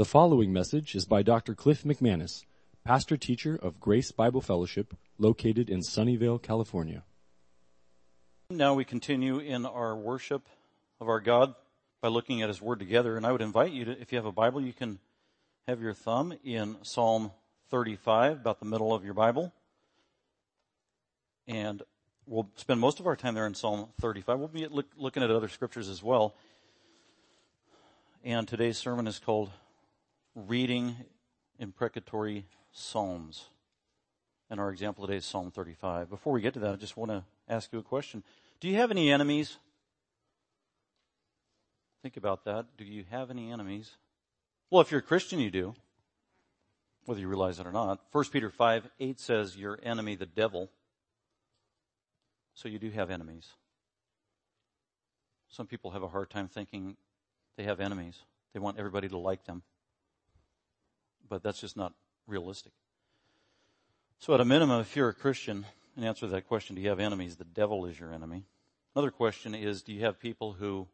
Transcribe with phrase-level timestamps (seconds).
[0.00, 1.54] The following message is by Dr.
[1.54, 2.46] Cliff McManus,
[2.86, 7.04] pastor teacher of Grace Bible Fellowship, located in Sunnyvale, California.
[8.48, 10.48] Now we continue in our worship
[11.02, 11.54] of our God
[12.00, 13.18] by looking at His Word together.
[13.18, 15.00] And I would invite you to, if you have a Bible, you can
[15.68, 17.30] have your thumb in Psalm
[17.68, 19.52] 35, about the middle of your Bible.
[21.46, 21.82] And
[22.24, 24.38] we'll spend most of our time there in Psalm 35.
[24.38, 26.34] We'll be look, looking at other scriptures as well.
[28.24, 29.50] And today's sermon is called
[30.34, 30.96] Reading
[31.58, 33.46] Imprecatory Psalms.
[34.48, 36.08] And our example today is Psalm 35.
[36.08, 38.22] Before we get to that, I just want to ask you a question.
[38.60, 39.56] Do you have any enemies?
[42.02, 42.66] Think about that.
[42.78, 43.96] Do you have any enemies?
[44.70, 45.74] Well, if you're a Christian, you do.
[47.06, 47.98] Whether you realize it or not.
[48.12, 50.70] 1 Peter 5, 8 says, your enemy, the devil.
[52.54, 53.48] So you do have enemies.
[55.48, 56.96] Some people have a hard time thinking
[57.56, 58.20] they have enemies.
[58.54, 59.62] They want everybody to like them.
[61.30, 61.94] But that's just not
[62.26, 62.72] realistic.
[64.18, 65.64] So at a minimum, if you're a Christian,
[65.96, 67.36] in answer to that question, do you have enemies?
[67.36, 68.44] The devil is your enemy.
[68.94, 70.88] Another question is, do you have people who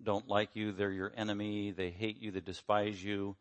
[0.00, 0.70] don't like you?
[0.70, 1.72] They're your enemy.
[1.72, 2.30] They hate you.
[2.30, 3.34] They despise you.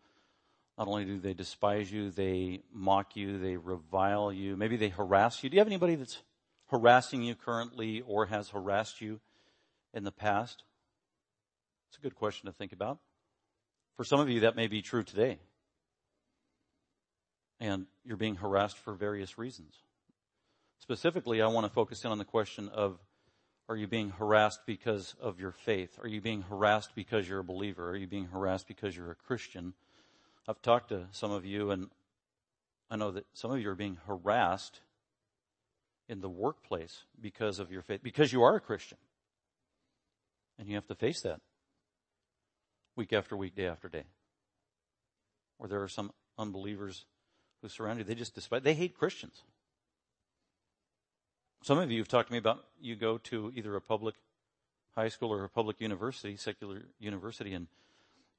[0.78, 3.38] Not only do they despise you, they mock you.
[3.38, 4.56] They revile you.
[4.56, 5.50] Maybe they harass you.
[5.50, 6.22] Do you have anybody that's
[6.68, 9.20] harassing you currently or has harassed you
[9.94, 10.64] in the past?
[11.90, 13.00] It's a good question to think about.
[13.96, 15.40] For some of you, that may be true today.
[17.60, 19.74] And you're being harassed for various reasons.
[20.80, 23.00] Specifically, I want to focus in on the question of
[23.70, 26.00] are you being harassed because of your faith?
[26.02, 27.90] Are you being harassed because you're a believer?
[27.90, 29.74] Are you being harassed because you're a Christian?
[30.48, 31.90] I've talked to some of you and
[32.90, 34.80] I know that some of you are being harassed
[36.08, 38.98] in the workplace because of your faith, because you are a Christian.
[40.58, 41.42] And you have to face that
[42.96, 44.06] week after week, day after day.
[45.60, 47.06] Or there are some unbelievers
[47.62, 49.42] who surround you, they just despise, they hate Christians.
[51.64, 54.16] Some of you have talked to me about you go to either a public
[54.96, 57.68] high school or a public university, secular university, and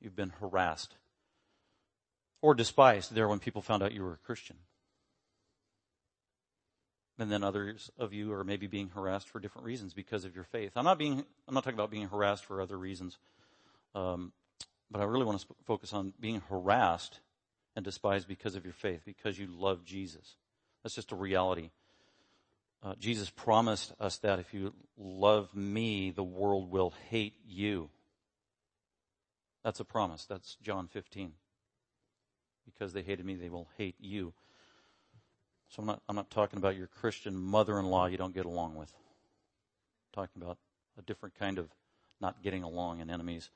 [0.01, 0.95] you've been harassed
[2.41, 4.57] or despised there when people found out you were a Christian.
[7.19, 10.45] And then others of you are maybe being harassed for different reasons because of your
[10.45, 10.73] faith.
[10.77, 13.19] I'm not being, I'm not talking about being harassed for other reasons.
[13.95, 14.33] Um,
[14.91, 17.19] but I really want to focus on being harassed
[17.79, 20.35] and despised because of your faith, because you love Jesus.
[20.83, 21.71] That's just a reality.
[22.83, 27.89] Uh, Jesus promised us that if you love me, the world will hate you.
[29.63, 30.25] That's a promise.
[30.25, 31.35] That's John 15.
[32.65, 34.33] Because they hated me, they will hate you.
[35.69, 38.93] So I'm not, I'm not talking about your Christian mother-in-law you don't get along with.
[38.93, 40.59] I'm talking about
[40.99, 41.69] a different kind of
[42.21, 43.51] not getting along and enemies.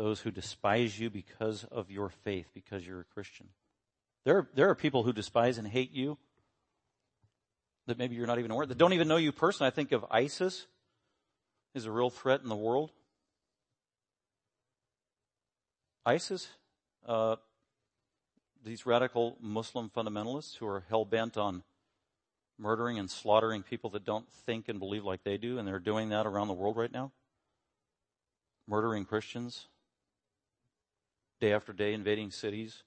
[0.00, 3.48] Those who despise you because of your faith, because you're a Christian.
[4.24, 6.16] There, there are people who despise and hate you
[7.86, 9.66] that maybe you're not even aware that don't even know you personally.
[9.66, 10.66] I think of ISIS
[11.74, 12.92] is a real threat in the world.
[16.06, 16.48] ISIS,
[17.06, 17.36] uh,
[18.64, 21.62] these radical Muslim fundamentalists who are hell bent on
[22.58, 26.08] murdering and slaughtering people that don't think and believe like they do, and they're doing
[26.08, 27.12] that around the world right now.
[28.66, 29.66] Murdering Christians,
[31.40, 32.82] day after day, invading cities,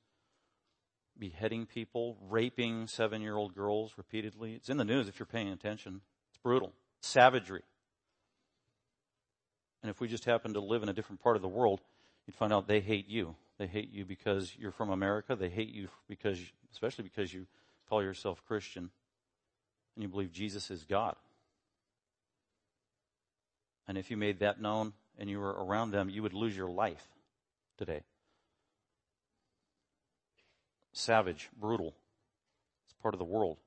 [1.17, 4.53] beheading people, raping seven year old girls repeatedly.
[4.53, 6.01] It's in the news if you're paying attention.
[6.29, 6.71] It's brutal.
[7.01, 7.63] Savagery.
[9.81, 11.81] And if we just happen to live in a different part of the world,
[12.25, 13.35] you'd find out they hate you.
[13.57, 15.35] They hate you because you're from America.
[15.35, 16.39] They hate you because,
[16.71, 17.47] especially because you
[17.89, 18.89] call yourself Christian
[19.95, 21.15] and you believe Jesus is God.
[23.87, 26.69] And if you made that known and you were around them, you would lose your
[26.69, 27.05] life
[27.77, 28.03] today
[30.93, 31.93] savage, brutal.
[32.85, 33.57] It's part of the world.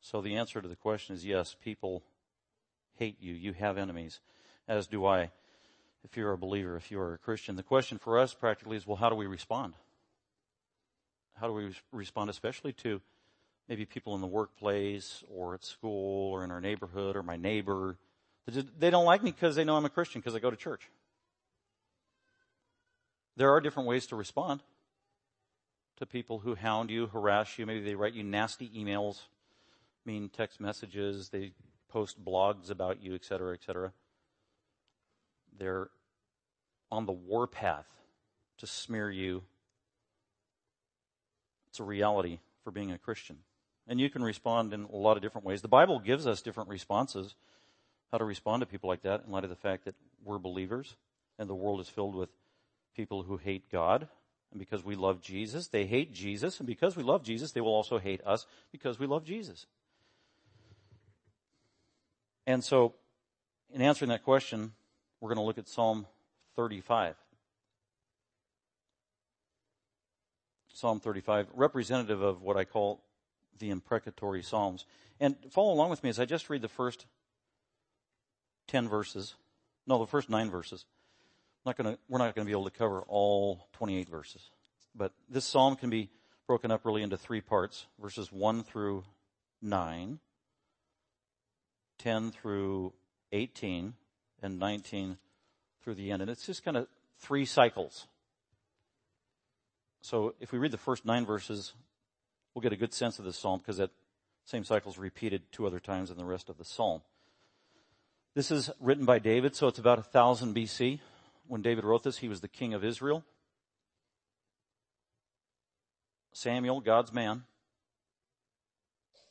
[0.00, 2.02] So the answer to the question is yes, people
[2.98, 3.32] hate you.
[3.32, 4.20] You have enemies,
[4.66, 5.30] as do I,
[6.02, 7.56] if you're a believer, if you're a Christian.
[7.56, 9.74] The question for us practically is, well, how do we respond?
[11.34, 13.00] How do we respond, especially to
[13.68, 17.96] maybe people in the workplace or at school or in our neighborhood or my neighbor?
[18.46, 20.88] They don't like me because they know I'm a Christian because I go to church.
[23.36, 24.62] There are different ways to respond
[25.98, 27.66] to people who hound you, harass you.
[27.66, 29.20] Maybe they write you nasty emails,
[30.04, 31.28] mean text messages.
[31.28, 31.52] They
[31.88, 33.92] post blogs about you, et cetera, et cetera.
[35.56, 35.90] They're
[36.90, 37.86] on the warpath
[38.58, 39.42] to smear you.
[41.68, 43.38] It's a reality for being a Christian.
[43.86, 45.62] And you can respond in a lot of different ways.
[45.62, 47.34] The Bible gives us different responses,
[48.10, 49.94] how to respond to people like that in light of the fact that
[50.24, 50.96] we're believers
[51.38, 52.30] and the world is filled with
[52.96, 54.08] people who hate God
[54.54, 56.60] And because we love Jesus, they hate Jesus.
[56.60, 59.66] And because we love Jesus, they will also hate us because we love Jesus.
[62.46, 62.94] And so,
[63.72, 64.72] in answering that question,
[65.20, 66.06] we're going to look at Psalm
[66.54, 67.16] 35.
[70.72, 73.02] Psalm 35, representative of what I call
[73.58, 74.86] the imprecatory Psalms.
[75.18, 77.06] And follow along with me as I just read the first
[78.68, 79.34] 10 verses.
[79.84, 80.84] No, the first nine verses.
[81.66, 84.50] Not gonna, we're not going to be able to cover all 28 verses.
[84.94, 86.10] But this psalm can be
[86.46, 89.04] broken up really into three parts verses 1 through
[89.62, 90.18] 9,
[91.98, 92.92] 10 through
[93.32, 93.94] 18,
[94.42, 95.16] and 19
[95.82, 96.22] through the end.
[96.22, 96.86] And it's just kind of
[97.18, 98.06] three cycles.
[100.02, 101.72] So if we read the first nine verses,
[102.54, 103.90] we'll get a good sense of this psalm because that
[104.44, 107.00] same cycle is repeated two other times in the rest of the psalm.
[108.34, 111.00] This is written by David, so it's about 1000 BC.
[111.46, 113.24] When David wrote this, he was the king of Israel.
[116.32, 117.44] Samuel, God's man,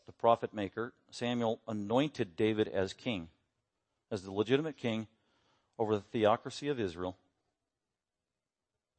[0.05, 3.27] the prophet maker, Samuel anointed David as king,
[4.09, 5.07] as the legitimate king
[5.77, 7.17] over the theocracy of Israel,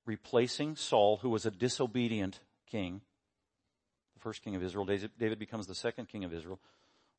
[0.05, 2.41] replacing Saul, who was a disobedient
[2.71, 3.01] king,
[4.15, 4.85] the first king of Israel.
[4.85, 6.61] David becomes the second king of Israel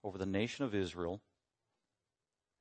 [0.04, 1.22] over the nation of Israel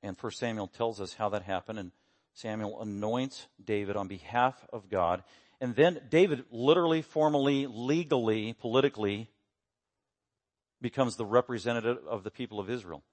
[0.05, 1.79] and First Samuel tells us how that happened.
[1.79, 1.91] And
[2.35, 5.23] Samuel anoints David on behalf of God.
[5.61, 9.29] And then David literally, formally, legally, politically
[10.81, 13.03] becomes the representative of the people of Israel.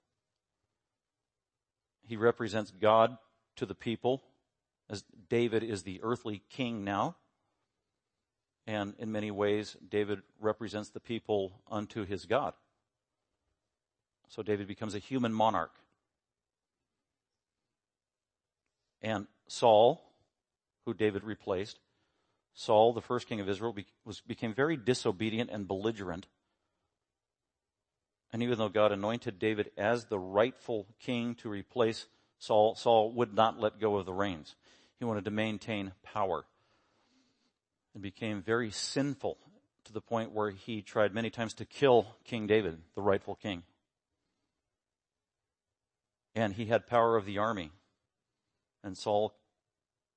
[2.05, 3.17] He represents God
[3.55, 4.21] to the people
[4.89, 7.15] as David is the earthly king now.
[8.67, 12.53] And in many ways, David represents the people unto his God.
[14.27, 15.71] So David becomes a human monarch.
[19.03, 20.01] And Saul,
[20.85, 21.77] who David replaced,
[22.53, 26.25] Saul, the first king of Israel, was, became very disobedient and belligerent.
[28.31, 32.07] And even though God anointed David as the rightful king to replace
[32.39, 34.55] Saul, Saul would not let go of the reins.
[34.99, 36.45] He wanted to maintain power
[37.93, 39.37] and became very sinful
[39.85, 43.63] to the point where he tried many times to kill King David, the rightful king.
[46.35, 47.71] And he had power of the army.
[48.83, 49.33] And Saul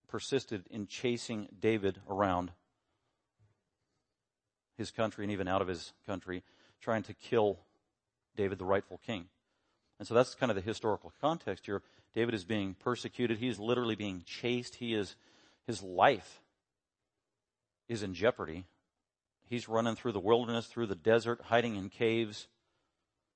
[0.08, 2.52] persisted in chasing David around
[4.76, 6.42] his country and even out of his country,
[6.80, 7.58] trying to kill
[8.36, 9.26] David, the rightful king.
[9.98, 11.82] And so that's kind of the historical context here.
[12.14, 13.38] David is being persecuted.
[13.38, 14.76] He is literally being chased.
[14.76, 15.16] He is,
[15.66, 16.40] his life
[17.88, 18.66] is in jeopardy.
[19.48, 22.48] He's running through the wilderness, through the desert, hiding in caves.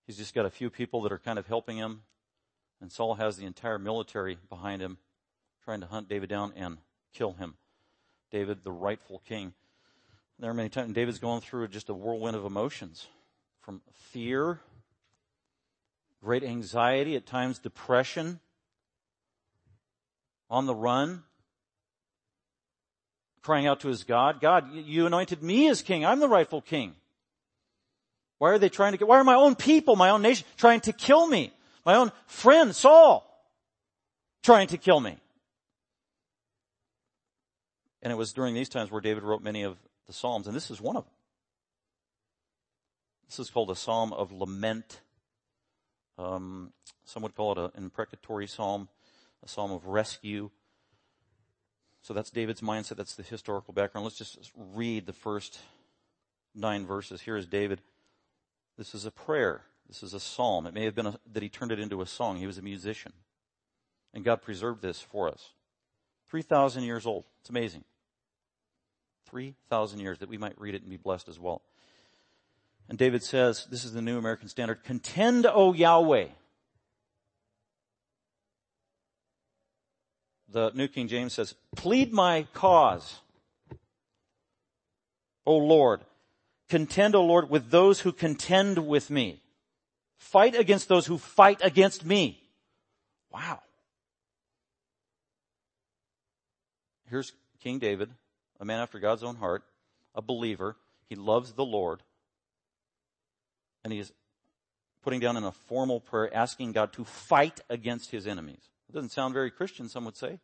[0.07, 2.03] He's just got a few people that are kind of helping him.
[2.81, 4.99] And Saul has the entire military behind him
[5.71, 6.79] trying to hunt David down and
[7.15, 7.55] kill him.
[8.33, 9.53] David, the rightful king.
[10.41, 13.07] There are many times David's going through just a whirlwind of emotions
[13.61, 13.81] from
[14.11, 14.59] fear,
[16.25, 18.41] great anxiety, at times depression,
[20.51, 21.23] on the run,
[23.41, 26.05] crying out to his God, God, you anointed me as king.
[26.05, 26.97] I'm the rightful king.
[28.39, 30.81] Why are they trying to get, why are my own people, my own nation trying
[30.81, 31.53] to kill me?
[31.87, 33.25] My own friend, Saul,
[34.43, 35.20] trying to kill me.
[38.03, 39.77] And it was during these times where David wrote many of
[40.07, 41.13] the Psalms, and this is one of them.
[43.29, 45.01] This is called a Psalm of Lament.
[46.19, 46.73] Um,
[47.05, 48.89] some would call it an imprecatory psalm,
[49.45, 50.51] a psalm of rescue.
[52.03, 52.97] So that's David's mindset.
[52.97, 54.05] That's the historical background.
[54.05, 55.61] Let's just read the first
[56.55, 57.21] nine verses.
[57.21, 57.83] Here is David.
[58.77, 59.63] This is a prayer.
[59.87, 60.67] This is a psalm.
[60.67, 62.37] It may have been a, that he turned it into a song.
[62.37, 63.13] He was a musician.
[64.15, 65.51] And God preserved this for us.
[66.31, 67.25] 3,000 years old.
[67.41, 67.85] It's amazing.
[69.27, 71.63] 3,000 years that we might read it and be blessed as well.
[72.89, 76.27] And David says, this is the New American Standard, contend, O Yahweh.
[80.49, 83.21] The New King James says, plead my cause.
[85.47, 86.01] O Lord,
[86.69, 89.41] contend, O Lord, with those who contend with me.
[90.19, 92.43] Fight against those who fight against me.
[93.33, 93.61] Wow.
[97.11, 98.11] Here's King David
[98.61, 99.65] a man after God's own heart,
[100.15, 100.77] a believer.
[101.09, 102.03] He loves the Lord.
[103.83, 104.13] And he is
[105.03, 108.61] putting down in a formal prayer, asking God to fight against his enemies.
[108.89, 110.33] It doesn't sound very Christian, some would say.
[110.33, 110.41] It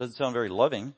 [0.00, 0.94] Doesn't sound very loving.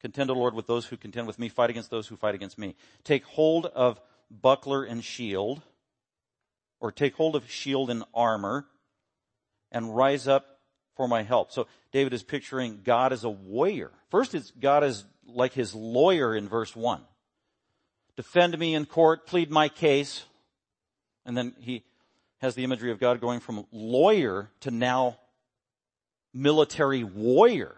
[0.00, 1.48] Contend, O Lord, with those who contend with me.
[1.48, 2.74] Fight against those who fight against me.
[3.04, 4.00] Take hold of
[4.30, 5.62] buckler and shield,
[6.80, 8.66] or take hold of shield and armor,
[9.70, 10.53] and rise up
[10.96, 11.52] for my help.
[11.52, 13.90] So David is picturing God as a warrior.
[14.10, 17.00] First, it's God as like his lawyer in verse 1.
[18.16, 20.24] Defend me in court, plead my case.
[21.26, 21.84] And then he
[22.38, 25.18] has the imagery of God going from lawyer to now
[26.32, 27.74] military warrior.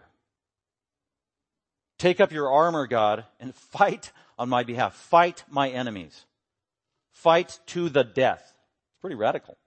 [1.97, 4.95] Take up your armor, God, and fight on my behalf.
[4.95, 6.25] Fight my enemies.
[7.11, 8.41] Fight to the death.
[8.41, 9.57] It's pretty radical.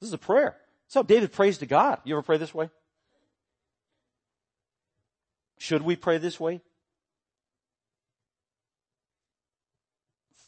[0.00, 0.56] This is a prayer.
[0.94, 1.98] That's how David prays to God.
[2.04, 2.70] You ever pray this way?
[5.58, 6.60] Should we pray this way?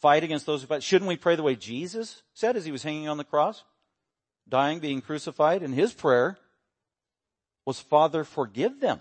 [0.01, 0.85] Fight against those who fight.
[0.85, 3.65] Shouldn't we pray the way Jesus said as he was hanging on the cross?
[4.49, 6.39] Dying, being crucified, and his prayer
[7.65, 9.01] was, Father, forgive them.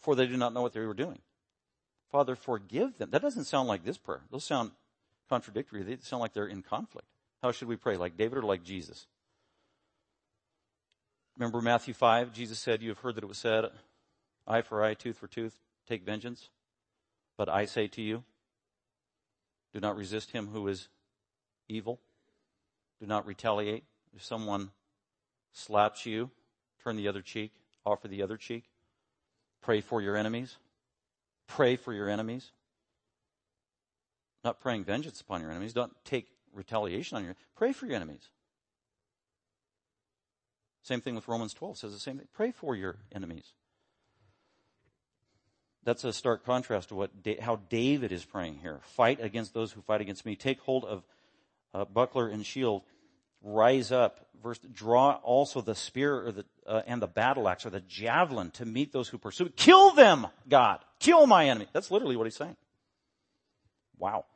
[0.00, 1.20] For they do not know what they were doing.
[2.10, 3.10] Father, forgive them.
[3.10, 4.22] That doesn't sound like this prayer.
[4.32, 4.72] Those sound
[5.28, 5.84] contradictory.
[5.84, 7.06] They sound like they're in conflict.
[7.42, 7.96] How should we pray?
[7.96, 9.06] Like David or like Jesus?
[11.36, 12.32] Remember Matthew 5?
[12.32, 13.66] Jesus said, You have heard that it was said,
[14.46, 15.56] eye for eye, tooth for tooth,
[15.88, 16.48] take vengeance.
[17.36, 18.24] But I say to you,
[19.72, 20.88] do not resist him who is
[21.68, 22.00] evil.
[23.00, 23.84] Do not retaliate.
[24.16, 24.70] If someone
[25.52, 26.30] slaps you,
[26.82, 27.52] turn the other cheek,
[27.86, 28.64] offer the other cheek.
[29.62, 30.56] Pray for your enemies.
[31.46, 32.50] Pray for your enemies.
[34.42, 35.72] Not praying vengeance upon your enemies.
[35.72, 38.28] Don't take retaliation on your pray for your enemies.
[40.82, 42.28] Same thing with Romans 12 says the same thing.
[42.32, 43.52] Pray for your enemies.
[45.84, 48.80] That's a stark contrast to what how David is praying here.
[48.82, 50.36] Fight against those who fight against me.
[50.36, 51.02] Take hold of
[51.74, 52.82] uh, buckler and shield.
[53.42, 54.26] Rise up.
[54.42, 58.64] Verse, draw also the spear the, uh, and the battle axe or the javelin to
[58.64, 59.48] meet those who pursue.
[59.50, 60.78] Kill them, God.
[61.00, 61.66] Kill my enemy.
[61.72, 62.56] That's literally what he's saying.
[63.98, 64.26] Wow.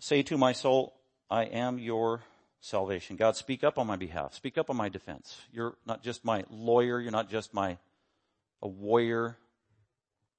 [0.00, 0.94] Say to my soul,
[1.30, 2.22] I am your
[2.60, 3.16] salvation.
[3.16, 4.34] God, speak up on my behalf.
[4.34, 5.40] Speak up on my defense.
[5.52, 7.00] You're not just my lawyer.
[7.00, 7.78] You're not just my
[8.62, 9.36] a warrior.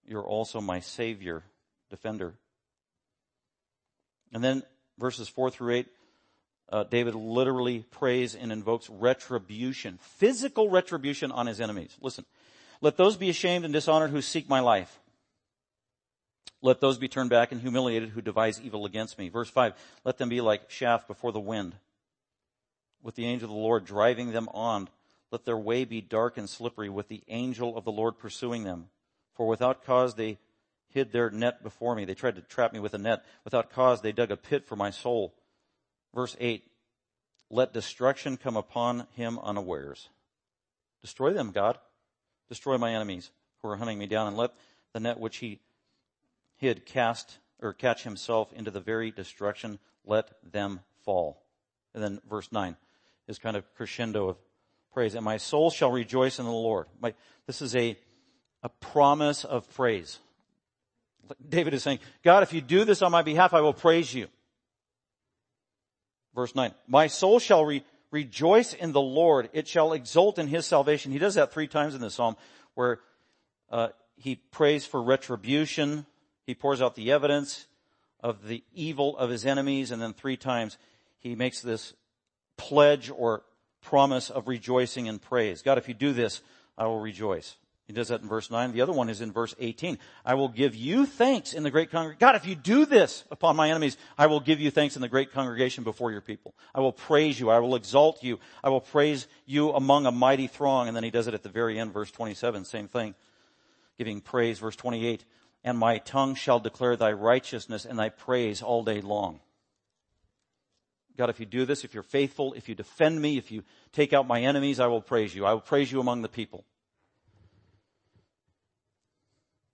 [0.05, 1.43] You're also my savior,
[1.89, 2.33] defender.
[4.33, 4.63] And then
[4.97, 5.87] verses four through eight,
[6.71, 11.95] uh, David literally prays and invokes retribution, physical retribution on his enemies.
[12.01, 12.25] Listen,
[12.81, 14.99] let those be ashamed and dishonored who seek my life.
[16.61, 19.29] Let those be turned back and humiliated who devise evil against me.
[19.29, 19.73] Verse 5,
[20.03, 21.75] let them be like chaff before the wind,
[23.01, 24.89] with the angel of the Lord driving them on.
[25.31, 28.89] Let their way be dark and slippery, with the angel of the Lord pursuing them.
[29.35, 30.39] For without cause they
[30.89, 32.03] hid their net before me.
[32.03, 33.23] They tried to trap me with a net.
[33.45, 35.33] Without cause they dug a pit for my soul.
[36.13, 36.63] Verse 8,
[37.49, 40.09] let destruction come upon him unawares.
[41.01, 41.77] Destroy them, God.
[42.47, 44.51] Destroy my enemies who are hunting me down, and let
[44.93, 45.59] the net which he
[46.59, 51.41] he had cast or catch himself into the very destruction, let them fall.
[51.93, 52.75] And then verse 9
[53.27, 54.37] is kind of crescendo of
[54.93, 55.15] praise.
[55.15, 56.87] And my soul shall rejoice in the Lord.
[57.01, 57.13] My,
[57.47, 57.97] this is a,
[58.61, 60.19] a promise of praise.
[61.47, 64.27] David is saying, God, if you do this on my behalf, I will praise you.
[66.35, 69.49] Verse 9, my soul shall re- rejoice in the Lord.
[69.53, 71.11] It shall exult in his salvation.
[71.11, 72.35] He does that three times in the psalm
[72.75, 72.99] where
[73.69, 76.05] uh, he prays for retribution,
[76.49, 77.67] he pours out the evidence
[78.21, 80.79] of the evil of his enemies, and then three times
[81.19, 81.93] he makes this
[82.57, 83.43] pledge or
[83.83, 85.61] promise of rejoicing and praise.
[85.61, 86.41] God, if you do this,
[86.75, 87.55] I will rejoice.
[87.85, 88.71] He does that in verse 9.
[88.71, 89.99] The other one is in verse 18.
[90.25, 92.17] I will give you thanks in the great congregation.
[92.19, 95.07] God, if you do this upon my enemies, I will give you thanks in the
[95.07, 96.55] great congregation before your people.
[96.73, 97.51] I will praise you.
[97.51, 98.39] I will exalt you.
[98.63, 100.87] I will praise you among a mighty throng.
[100.87, 103.13] And then he does it at the very end, verse 27, same thing.
[103.99, 105.23] Giving praise, verse 28
[105.63, 109.39] and my tongue shall declare thy righteousness and thy praise all day long.
[111.17, 114.13] God, if you do this, if you're faithful, if you defend me, if you take
[114.13, 115.45] out my enemies, I will praise you.
[115.45, 116.63] I will praise you among the people.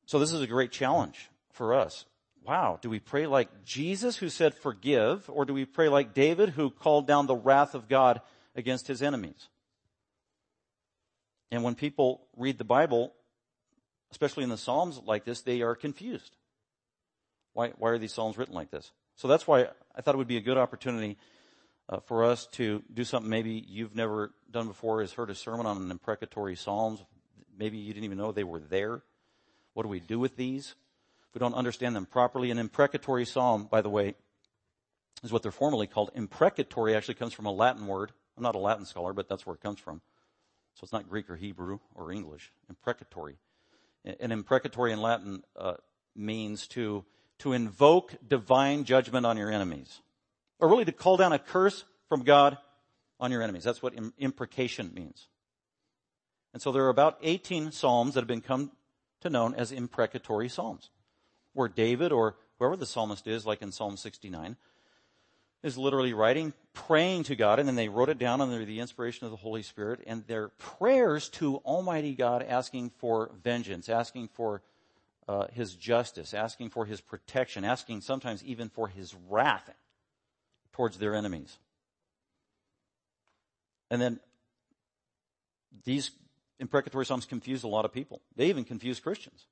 [0.08, 2.06] So this is a great challenge for us.
[2.44, 2.80] Wow.
[2.82, 6.70] Do we pray like Jesus who said forgive, or do we pray like David who
[6.70, 8.22] called down the wrath of God
[8.56, 9.48] against his enemies?
[11.52, 13.14] And when people read the Bible,
[14.12, 16.36] especially in the Psalms like this, they are confused.
[17.54, 18.92] Why, why are these Psalms written like this?
[19.16, 21.18] So that's why I thought it would be a good opportunity
[21.88, 25.66] uh, for us to do something maybe you've never done before is heard a sermon
[25.66, 27.04] on an imprecatory Psalms.
[27.58, 29.04] Maybe you didn't even know they were there.
[29.74, 30.76] What do we do with these?
[31.30, 34.16] If we don't understand them properly, an imprecatory Psalm, by the way,
[35.24, 36.12] is what they're formally called.
[36.16, 38.12] Imprecatory actually comes from a Latin word.
[38.38, 40.02] I'm not a Latin scholar, but that's where it comes from.
[40.76, 42.52] So it's not Greek or Hebrew or English.
[42.70, 43.38] Imprecatory
[44.20, 45.76] an imprecatory in Latin uh,
[46.16, 47.04] means to
[47.40, 50.02] to invoke divine judgment on your enemies,
[50.60, 52.58] or really to call down a curse from God
[53.20, 53.64] on your enemies.
[53.64, 55.28] That's what imprecation means.
[56.54, 58.72] And so there are about 18 psalms that have been come
[59.22, 60.90] to known as imprecatory psalms,
[61.54, 64.56] where David or whoever the psalmist is, like in Psalm 69,
[65.66, 69.26] is literally writing, praying to God, and then they wrote it down under the inspiration
[69.26, 74.62] of the Holy Spirit, and their prayers to Almighty God asking for vengeance, asking for
[75.28, 79.72] uh, His justice, asking for His protection, asking sometimes even for His wrath
[80.72, 81.58] towards their enemies.
[83.90, 84.20] And then
[85.84, 86.12] these
[86.60, 88.22] imprecatory psalms confuse a lot of people.
[88.36, 89.48] They even confuse Christians.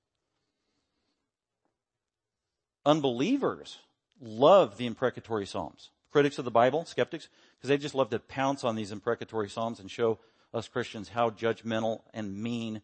[2.85, 3.79] Unbelievers
[4.21, 7.27] love the imprecatory psalms critics of the Bible, skeptics,
[7.57, 10.19] because they just love to pounce on these imprecatory psalms and show
[10.53, 12.81] us Christians how judgmental and mean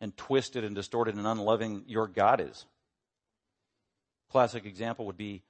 [0.00, 2.64] and twisted and distorted and unloving your God is.
[4.32, 5.42] Classic example would be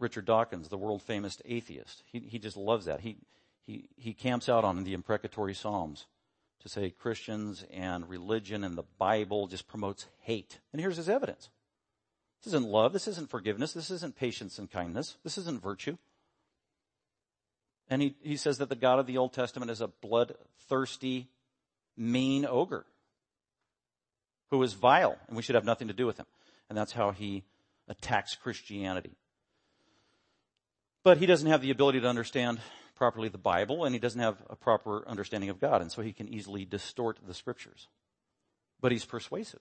[0.00, 2.02] Richard Dawkins, the world famous atheist.
[2.10, 3.00] He, he just loves that.
[3.00, 3.18] He,
[3.64, 6.06] he, he camps out on the imprecatory psalms
[6.62, 10.58] to say Christians and religion and the Bible just promotes hate.
[10.72, 11.48] And here's his evidence.
[12.42, 12.92] This isn't love.
[12.92, 13.72] This isn't forgiveness.
[13.72, 15.16] This isn't patience and kindness.
[15.22, 15.96] This isn't virtue.
[17.90, 21.28] And he, he says that the God of the Old Testament is a bloodthirsty,
[21.96, 22.86] mean ogre
[24.50, 26.26] who is vile, and we should have nothing to do with him.
[26.68, 27.44] And that's how he
[27.88, 29.16] attacks Christianity.
[31.02, 32.60] But he doesn't have the ability to understand
[32.94, 36.12] properly the Bible, and he doesn't have a proper understanding of God, and so he
[36.12, 37.88] can easily distort the scriptures.
[38.80, 39.60] But he's persuasive.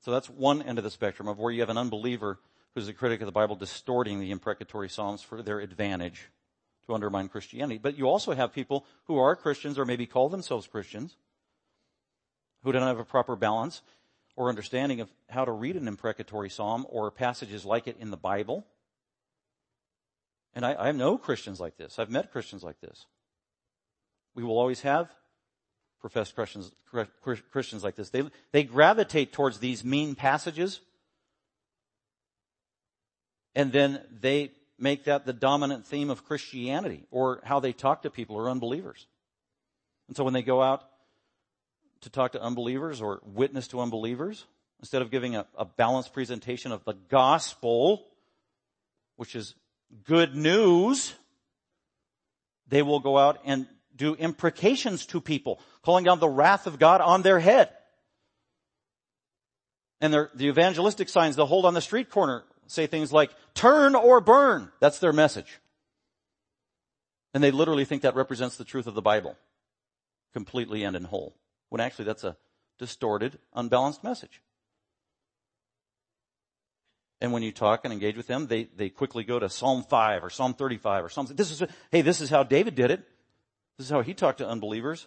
[0.00, 2.38] So that's one end of the spectrum of where you have an unbeliever
[2.74, 6.30] who's a critic of the Bible distorting the imprecatory Psalms for their advantage
[6.94, 7.78] undermine Christianity.
[7.78, 11.16] But you also have people who are Christians or maybe call themselves Christians
[12.62, 13.82] who don't have a proper balance
[14.36, 18.16] or understanding of how to read an imprecatory psalm or passages like it in the
[18.16, 18.66] Bible.
[20.54, 21.98] And I, I know Christians like this.
[21.98, 23.06] I've met Christians like this.
[24.34, 25.10] We will always have
[26.00, 26.72] professed Christians,
[27.50, 28.10] Christians like this.
[28.10, 30.80] They, they gravitate towards these mean passages
[33.54, 38.10] and then they make that the dominant theme of Christianity or how they talk to
[38.10, 39.06] people or unbelievers.
[40.08, 40.84] And so when they go out
[42.00, 44.44] to talk to unbelievers or witness to unbelievers,
[44.80, 48.06] instead of giving a, a balanced presentation of the gospel,
[49.16, 49.54] which is
[50.04, 51.12] good news,
[52.68, 57.00] they will go out and do imprecations to people, calling down the wrath of God
[57.00, 57.70] on their head.
[60.00, 64.20] And the evangelistic signs they'll hold on the street corner say things like, turn or
[64.20, 64.70] burn.
[64.80, 65.60] That's their message.
[67.34, 69.36] And they literally think that represents the truth of the Bible.
[70.32, 71.34] Completely and in whole.
[71.68, 72.36] When actually that's a
[72.78, 74.42] distorted, unbalanced message.
[77.20, 80.24] And when you talk and engage with them, they, they quickly go to Psalm 5
[80.24, 81.36] or Psalm 35 or something.
[81.36, 83.06] This is, hey, this is how David did it.
[83.76, 85.06] This is how he talked to unbelievers.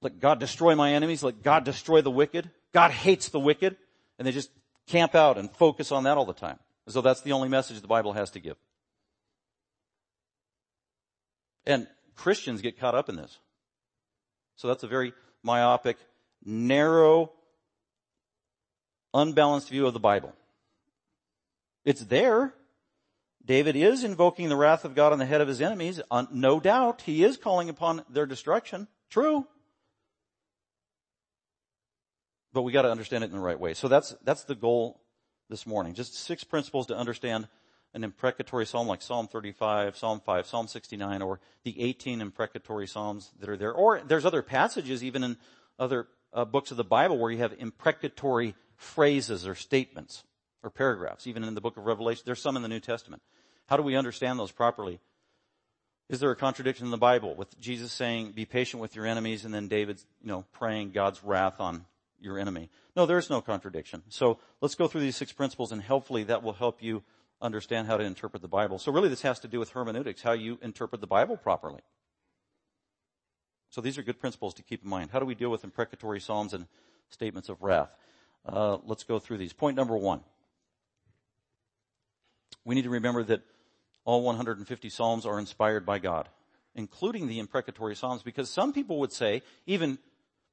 [0.00, 1.22] Let God destroy my enemies.
[1.22, 2.50] Let God destroy the wicked.
[2.72, 3.76] God hates the wicked.
[4.18, 4.50] And they just
[4.90, 6.58] camp out and focus on that all the time.
[6.86, 8.56] As though that's the only message the Bible has to give.
[11.66, 13.38] And Christians get caught up in this.
[14.56, 15.96] So that's a very myopic,
[16.44, 17.32] narrow,
[19.14, 20.34] unbalanced view of the Bible.
[21.84, 22.52] It's there.
[23.44, 26.00] David is invoking the wrath of God on the head of his enemies.
[26.10, 28.86] Uh, no doubt he is calling upon their destruction.
[29.08, 29.46] True
[32.52, 33.74] but we got to understand it in the right way.
[33.74, 35.00] So that's, that's the goal
[35.48, 35.94] this morning.
[35.94, 37.48] Just six principles to understand
[37.92, 43.32] an imprecatory psalm like Psalm 35, Psalm 5, Psalm 69, or the 18 imprecatory psalms
[43.40, 43.72] that are there.
[43.72, 45.36] Or there's other passages even in
[45.78, 50.22] other uh, books of the Bible where you have imprecatory phrases or statements
[50.62, 51.26] or paragraphs.
[51.26, 53.22] Even in the book of Revelation, there's some in the New Testament.
[53.66, 55.00] How do we understand those properly?
[56.08, 59.44] Is there a contradiction in the Bible with Jesus saying, be patient with your enemies,
[59.44, 61.84] and then David's, you know, praying God's wrath on
[62.20, 62.70] your enemy.
[62.96, 64.02] No, there's no contradiction.
[64.08, 67.02] So let's go through these six principles and hopefully that will help you
[67.40, 68.78] understand how to interpret the Bible.
[68.78, 71.80] So really this has to do with hermeneutics, how you interpret the Bible properly.
[73.70, 75.10] So these are good principles to keep in mind.
[75.12, 76.66] How do we deal with imprecatory psalms and
[77.08, 77.90] statements of wrath?
[78.44, 79.52] Uh, let's go through these.
[79.52, 80.20] Point number one.
[82.64, 83.42] We need to remember that
[84.04, 86.28] all 150 psalms are inspired by God,
[86.74, 89.98] including the imprecatory psalms, because some people would say, even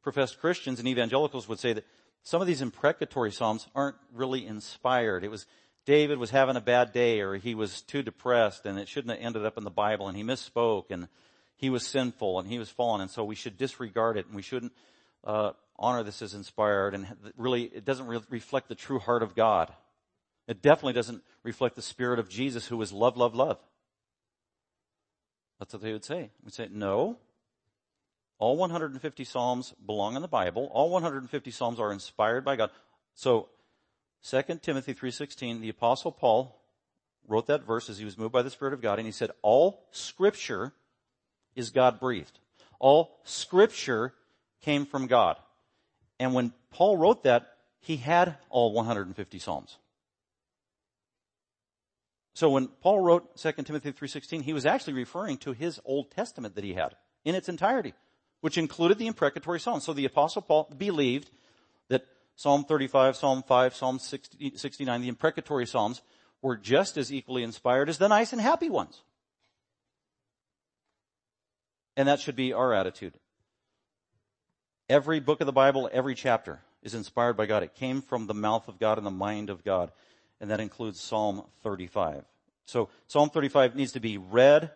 [0.07, 1.83] professed Christians and evangelicals would say that
[2.23, 5.25] some of these imprecatory psalms aren't really inspired.
[5.25, 5.45] It was
[5.85, 9.25] David was having a bad day or he was too depressed and it shouldn't have
[9.25, 11.09] ended up in the Bible and he misspoke and
[11.57, 14.41] he was sinful and he was fallen and so we should disregard it and we
[14.41, 14.71] shouldn't
[15.25, 19.35] uh, honor this as inspired and really it doesn't re- reflect the true heart of
[19.35, 19.73] God.
[20.47, 23.59] It definitely doesn't reflect the spirit of Jesus who is love, love, love.
[25.59, 26.29] That's what they would say.
[26.45, 27.17] We'd say, no,
[28.39, 30.69] All 150 Psalms belong in the Bible.
[30.71, 32.69] All 150 Psalms are inspired by God.
[33.15, 33.49] So,
[34.29, 36.61] 2 Timothy 3.16, the apostle Paul
[37.27, 39.31] wrote that verse as he was moved by the Spirit of God, and he said,
[39.41, 40.73] all scripture
[41.55, 42.39] is God breathed.
[42.79, 44.13] All scripture
[44.61, 45.37] came from God.
[46.19, 47.47] And when Paul wrote that,
[47.79, 49.77] he had all 150 Psalms.
[52.33, 56.55] So when Paul wrote 2 Timothy 3.16, he was actually referring to his Old Testament
[56.55, 56.95] that he had
[57.25, 57.93] in its entirety,
[58.41, 59.83] which included the imprecatory Psalms.
[59.83, 61.29] So the apostle Paul believed
[61.89, 66.01] that Psalm 35, Psalm 5, Psalm 60, 69, the imprecatory Psalms
[66.41, 69.01] were just as equally inspired as the nice and happy ones.
[71.95, 73.17] And that should be our attitude.
[74.87, 77.63] Every book of the Bible, every chapter is inspired by God.
[77.63, 79.91] It came from the mouth of God and the mind of God.
[80.39, 82.23] And that includes Psalm 35.
[82.65, 84.71] So Psalm 35 needs to be read.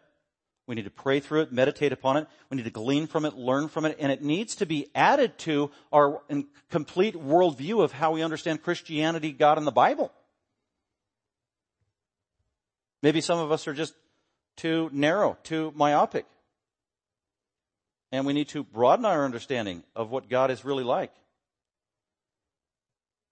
[0.67, 2.27] We need to pray through it, meditate upon it.
[2.49, 5.37] We need to glean from it, learn from it, and it needs to be added
[5.39, 6.21] to our
[6.69, 10.11] complete worldview of how we understand Christianity, God, and the Bible.
[13.01, 13.95] Maybe some of us are just
[14.55, 16.25] too narrow, too myopic.
[18.11, 21.13] And we need to broaden our understanding of what God is really like.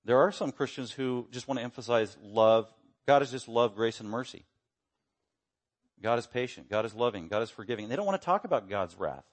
[0.06, 2.68] There are some Christians who just want to emphasize love.
[3.06, 4.46] God is just love, grace, and mercy.
[6.02, 6.70] God is patient.
[6.70, 7.28] God is loving.
[7.28, 7.90] God is forgiving.
[7.90, 9.26] They don't want to talk about God's wrath.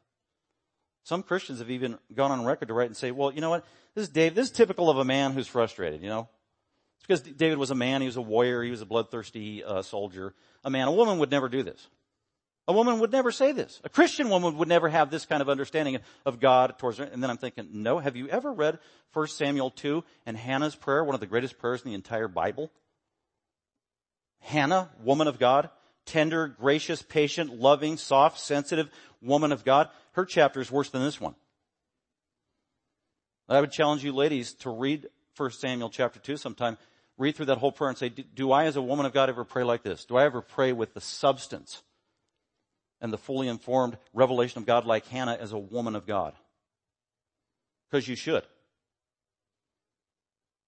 [1.05, 3.65] Some Christians have even gone on record to write and say, well, you know what?
[3.95, 4.35] This is Dave.
[4.35, 6.29] This is typical of a man who's frustrated, you know?
[6.99, 8.01] It's because David was a man.
[8.01, 8.63] He was a warrior.
[8.63, 10.35] He was a bloodthirsty uh, soldier.
[10.65, 10.89] A man.
[10.89, 11.89] A woman would never do this.
[12.69, 13.81] A woman would never say this.
[13.85, 17.05] A Christian woman would never have this kind of understanding of God towards her.
[17.05, 18.81] And then I'm thinking, no, have you ever read
[19.13, 22.73] 1 Samuel 2 and Hannah's prayer, one of the greatest prayers in the entire Bible?
[24.41, 25.71] Hannah, woman of God,
[26.07, 28.88] tender, gracious, patient, loving, soft, sensitive
[29.21, 29.88] woman of God.
[30.12, 31.35] Her chapter is worse than this one.
[33.49, 36.79] I would challenge you ladies to read 1 Samuel chapter 2 sometime.
[37.19, 39.45] Read through that whole prayer and say, do I as a woman of God ever
[39.45, 40.05] pray like this?
[40.05, 41.83] Do I ever pray with the substance
[43.01, 46.35] and the fully informed revelation of God like Hannah as a woman of God.
[47.90, 48.45] Because you should.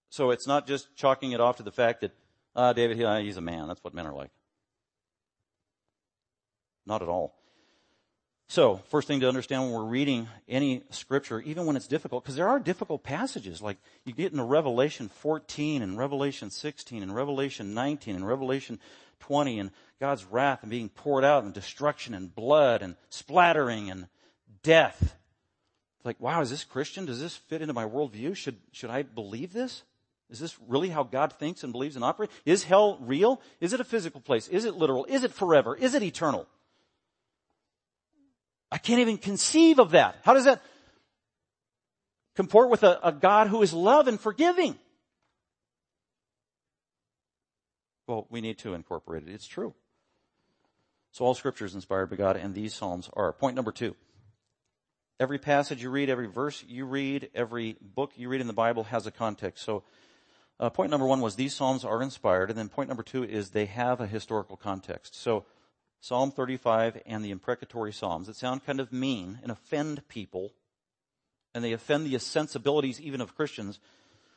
[0.09, 2.11] So it's not just chalking it off to the fact that,
[2.55, 3.67] ah, David, he's a man.
[3.67, 4.31] That's what men are like.
[6.85, 7.35] Not at all.
[8.47, 12.35] So, first thing to understand when we're reading any scripture, even when it's difficult, because
[12.35, 17.75] there are difficult passages, like you get into Revelation 14 and Revelation 16 and Revelation
[17.75, 18.79] 19 and Revelation
[19.19, 24.07] 20 and God's wrath and being poured out and destruction and blood and splattering and
[24.63, 25.15] death.
[25.97, 27.05] It's like, wow, is this Christian?
[27.05, 28.35] Does this fit into my worldview?
[28.35, 29.83] Should, should I believe this?
[30.31, 32.33] Is this really how God thinks and believes and operates?
[32.45, 33.41] Is hell real?
[33.59, 34.47] Is it a physical place?
[34.47, 35.05] Is it literal?
[35.05, 35.75] Is it forever?
[35.75, 36.47] Is it eternal?
[38.71, 40.17] I can't even conceive of that.
[40.23, 40.61] How does that
[42.35, 44.77] comport with a, a God who is love and forgiving?
[48.07, 49.31] Well, we need to incorporate it.
[49.31, 49.73] It's true.
[51.11, 53.33] So all scripture is inspired by God and these Psalms are.
[53.33, 53.95] Point number two.
[55.19, 58.85] Every passage you read, every verse you read, every book you read in the Bible
[58.85, 59.65] has a context.
[59.65, 59.83] So
[60.59, 62.49] uh, point number one was these Psalms are inspired.
[62.49, 65.15] And then point number two is they have a historical context.
[65.15, 65.45] So
[66.01, 70.53] Psalm 35 and the imprecatory Psalms that sound kind of mean and offend people,
[71.53, 73.79] and they offend the sensibilities even of Christians.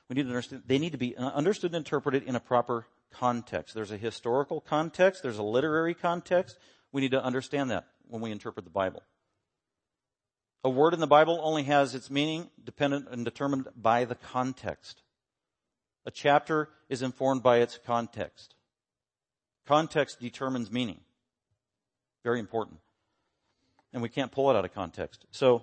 [0.09, 3.75] We need to understand, they need to be understood and interpreted in a proper context.
[3.75, 6.59] There's a historical context, there's a literary context.
[6.91, 9.03] We need to understand that when we interpret the Bible.
[10.65, 15.03] A word in the Bible only has its meaning dependent and determined by the context.
[16.05, 18.55] A chapter is informed by its context.
[19.67, 21.01] Context determines meaning.
[22.25, 22.79] Very important.
[23.93, 25.27] And we can't pull it out of context.
[25.31, 25.63] So,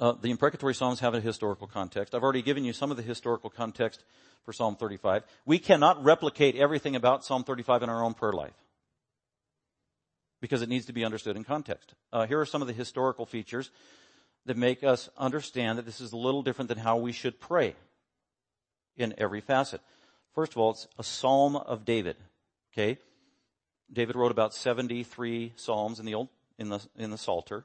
[0.00, 2.14] uh, the imprecatory Psalms have a historical context.
[2.14, 4.02] I've already given you some of the historical context
[4.44, 5.22] for Psalm 35.
[5.46, 8.54] We cannot replicate everything about Psalm 35 in our own prayer life
[10.40, 11.94] because it needs to be understood in context.
[12.12, 13.70] Uh, here are some of the historical features
[14.46, 17.74] that make us understand that this is a little different than how we should pray
[18.96, 19.80] in every facet.
[20.34, 22.16] First of all, it's a psalm of David.
[22.72, 22.98] Okay?
[23.92, 27.64] David wrote about 73 psalms in the old, in the, in the Psalter.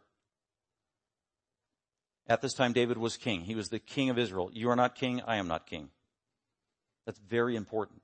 [2.28, 3.42] At this time, David was king.
[3.42, 4.52] He was the king of Israel.
[4.54, 5.22] You are not king.
[5.26, 5.90] I am not king.
[7.06, 8.02] That's very important.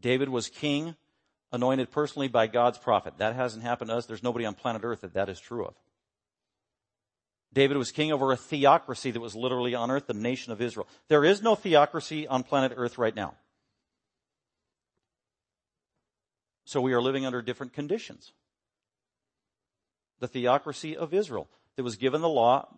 [0.00, 0.96] David was king,
[1.52, 3.14] anointed personally by God's prophet.
[3.18, 4.06] That hasn't happened to us.
[4.06, 5.74] There's nobody on planet earth that that is true of.
[7.52, 10.86] David was king over a theocracy that was literally on earth, the nation of Israel.
[11.08, 13.34] There is no theocracy on planet earth right now.
[16.66, 18.32] So we are living under different conditions.
[20.20, 21.48] The theocracy of Israel.
[21.76, 22.68] that was given the law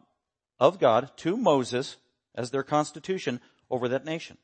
[0.58, 1.96] of God to Moses
[2.34, 4.36] as their constitution over that nation.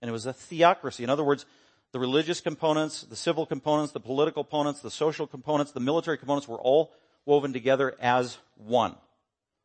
[0.00, 1.04] And it was a theocracy.
[1.04, 1.46] In other words,
[1.92, 6.48] the religious components, the civil components, the political components, the social components, the military components
[6.48, 6.92] were all
[7.24, 8.96] woven together as one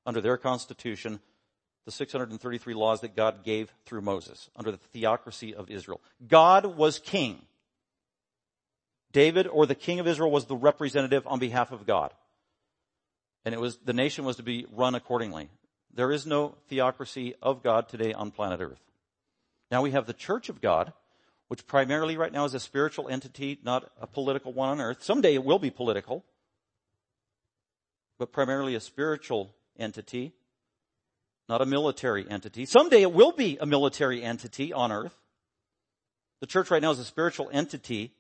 [0.06, 1.20] under their constitution,
[1.86, 6.00] the 633 laws that God gave through Moses under the theocracy of Israel.
[6.28, 7.42] God was king.
[9.18, 12.14] David or the king of Israel was the representative on behalf of God.
[13.46, 15.50] And it was, the nation was to be run accordingly.
[15.92, 18.80] There is no theocracy of God today on planet earth.
[19.72, 20.94] Now we have the church of God,
[21.48, 25.02] which primarily right now is a spiritual entity, not a political one on earth.
[25.02, 26.24] Someday it will be political,
[28.20, 30.32] but primarily a spiritual entity,
[31.50, 32.68] not a military entity.
[32.68, 35.16] Someday it will be a military entity on earth.
[36.40, 38.14] The church right now is a spiritual entity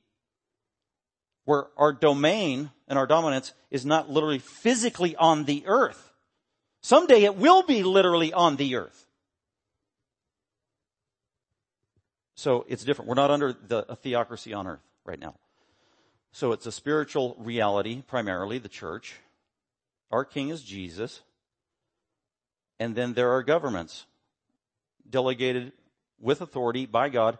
[1.47, 6.11] where our domain and our dominance is not literally physically on the earth.
[6.81, 9.05] Someday it will be literally on the earth.
[12.35, 13.07] So it's different.
[13.07, 15.35] We're not under the, a theocracy on earth right now.
[16.33, 19.15] So it's a spiritual reality, primarily, the church.
[20.11, 21.21] Our king is Jesus.
[22.77, 24.05] And then there are governments
[25.09, 25.71] delegated
[26.19, 27.37] with authority by God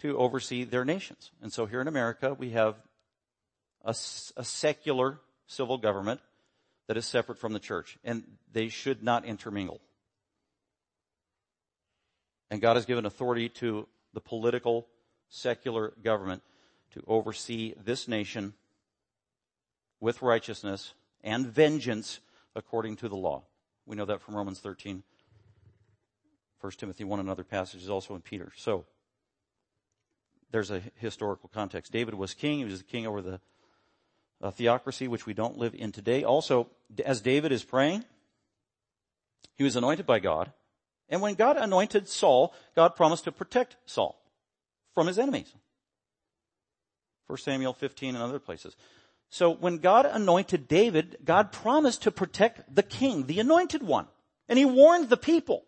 [0.00, 1.30] to oversee their nations.
[1.40, 2.74] And so here in America, we have
[3.84, 6.20] a, a, secular civil government
[6.86, 7.98] that is separate from the church.
[8.04, 9.80] And they should not intermingle.
[12.50, 14.86] And God has given authority to the political
[15.28, 16.42] secular government
[16.92, 18.54] to oversee this nation
[20.00, 22.20] with righteousness and vengeance
[22.54, 23.44] according to the law.
[23.86, 25.02] We know that from Romans 13,
[26.60, 28.52] 1 Timothy 1 and other passages also in Peter.
[28.56, 28.86] So,
[30.50, 31.92] there's a historical context.
[31.92, 32.58] David was king.
[32.58, 33.40] He was the king over the
[34.42, 36.24] uh, theocracy, which we don't live in today.
[36.24, 36.68] Also,
[37.04, 38.04] as David is praying,
[39.56, 40.52] he was anointed by God.
[41.08, 44.20] And when God anointed Saul, God promised to protect Saul
[44.94, 45.52] from his enemies.
[47.26, 48.76] 1 Samuel 15 and other places.
[49.30, 54.06] So when God anointed David, God promised to protect the king, the anointed one.
[54.48, 55.64] And he warned the people,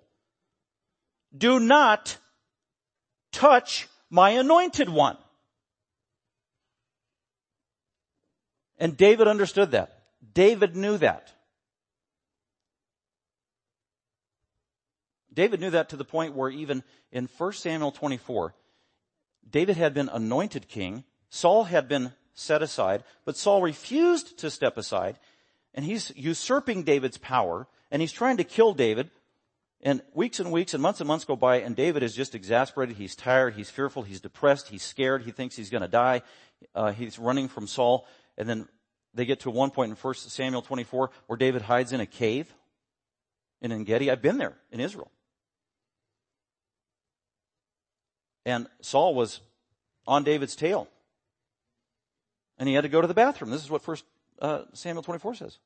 [1.36, 2.16] do not
[3.32, 5.18] touch my anointed one.
[8.80, 10.00] And David understood that.
[10.34, 11.32] David knew that.
[15.32, 18.54] David knew that to the point where even in 1 Samuel 24,
[19.48, 21.04] David had been anointed king.
[21.28, 25.18] Saul had been set aside, but Saul refused to step aside
[25.74, 29.10] and he's usurping David's power and he's trying to kill David.
[29.82, 32.96] And weeks and weeks and months and months go by and David is just exasperated.
[32.96, 33.54] He's tired.
[33.54, 34.02] He's fearful.
[34.02, 34.68] He's depressed.
[34.68, 35.22] He's scared.
[35.22, 36.22] He thinks he's to die.
[36.74, 38.06] Uh, he's running from Saul.
[38.40, 38.66] And then
[39.12, 42.50] they get to one point in 1 Samuel 24 where David hides in a cave
[43.60, 44.10] in Engedi.
[44.10, 45.10] I've been there in Israel.
[48.46, 49.40] And Saul was
[50.06, 50.88] on David's tail.
[52.56, 53.50] And he had to go to the bathroom.
[53.50, 54.04] This is what first
[54.40, 55.58] uh, Samuel 24 says.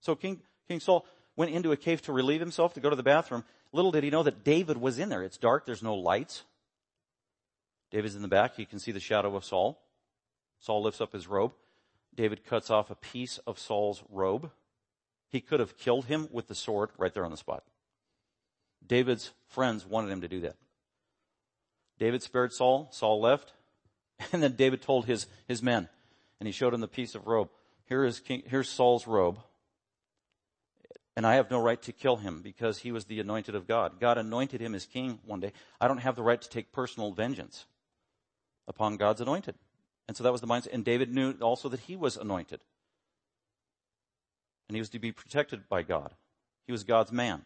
[0.00, 3.02] So King, King Saul went into a cave to relieve himself to go to the
[3.02, 3.42] bathroom.
[3.72, 5.24] Little did he know that David was in there.
[5.24, 5.66] It's dark.
[5.66, 6.44] There's no lights.
[7.90, 8.56] David's in the back.
[8.56, 9.80] You can see the shadow of Saul.
[10.60, 11.54] Saul lifts up his robe.
[12.14, 14.50] David cuts off a piece of Saul's robe.
[15.28, 17.64] He could have killed him with the sword right there on the spot.
[18.86, 20.56] David's friends wanted him to do that.
[21.98, 22.88] David spared Saul.
[22.90, 23.52] Saul left.
[24.32, 25.88] And then David told his, his men,
[26.38, 27.48] and he showed them the piece of robe.
[27.86, 29.38] Here is King, here's Saul's robe.
[31.16, 33.98] And I have no right to kill him because he was the anointed of God.
[33.98, 35.52] God anointed him as king one day.
[35.80, 37.66] I don't have the right to take personal vengeance
[38.68, 39.54] upon God's anointed.
[40.10, 40.72] And so that was the mindset.
[40.72, 42.58] And David knew also that he was anointed.
[44.68, 46.12] And he was to be protected by God.
[46.66, 47.44] He was God's man.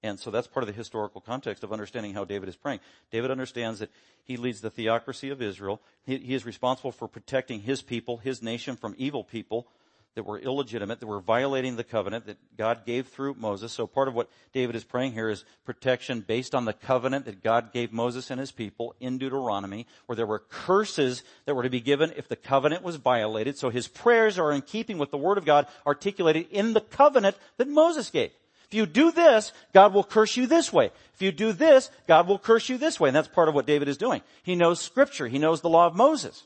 [0.00, 2.78] And so that's part of the historical context of understanding how David is praying.
[3.10, 3.90] David understands that
[4.22, 5.82] he leads the theocracy of Israel.
[6.06, 9.66] He, he, is responsible for protecting his people, his nation from evil people
[10.14, 13.72] that were illegitimate, that were violating the covenant that God gave through Moses.
[13.72, 17.42] So part of what David is praying here is protection based on the covenant that
[17.42, 21.70] God gave Moses and his people in Deuteronomy, where there were curses that were to
[21.70, 23.58] be given if the covenant was violated.
[23.58, 27.36] So his prayers are in keeping with the word of God articulated in the covenant
[27.56, 28.30] that Moses gave.
[28.66, 30.90] If you do this, God will curse you this way.
[31.14, 33.08] If you do this, God will curse you this way.
[33.08, 34.22] And that's part of what David is doing.
[34.42, 35.28] He knows scripture.
[35.28, 36.44] He knows the law of Moses.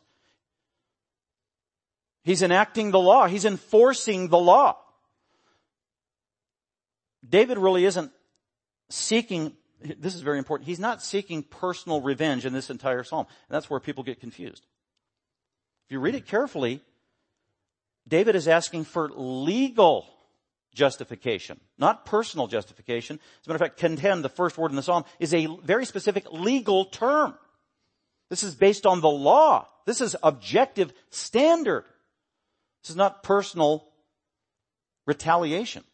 [2.29, 3.27] He's enacting the law.
[3.27, 4.77] He's enforcing the law.
[7.27, 8.13] David really isn't
[8.91, 13.25] seeking, this is very important, he's not seeking personal revenge in this entire psalm.
[13.49, 14.67] And that's where people get confused.
[15.87, 16.83] If you read it carefully,
[18.07, 20.07] David is asking for legal
[20.75, 23.19] justification, not personal justification.
[23.41, 25.87] As a matter of fact, contend, the first word in the psalm, is a very
[25.87, 27.39] specific legal term.
[28.29, 29.67] This is based on the law.
[29.87, 31.87] This is objective standard.
[32.83, 33.89] This is not personal
[35.07, 35.85] retaliation.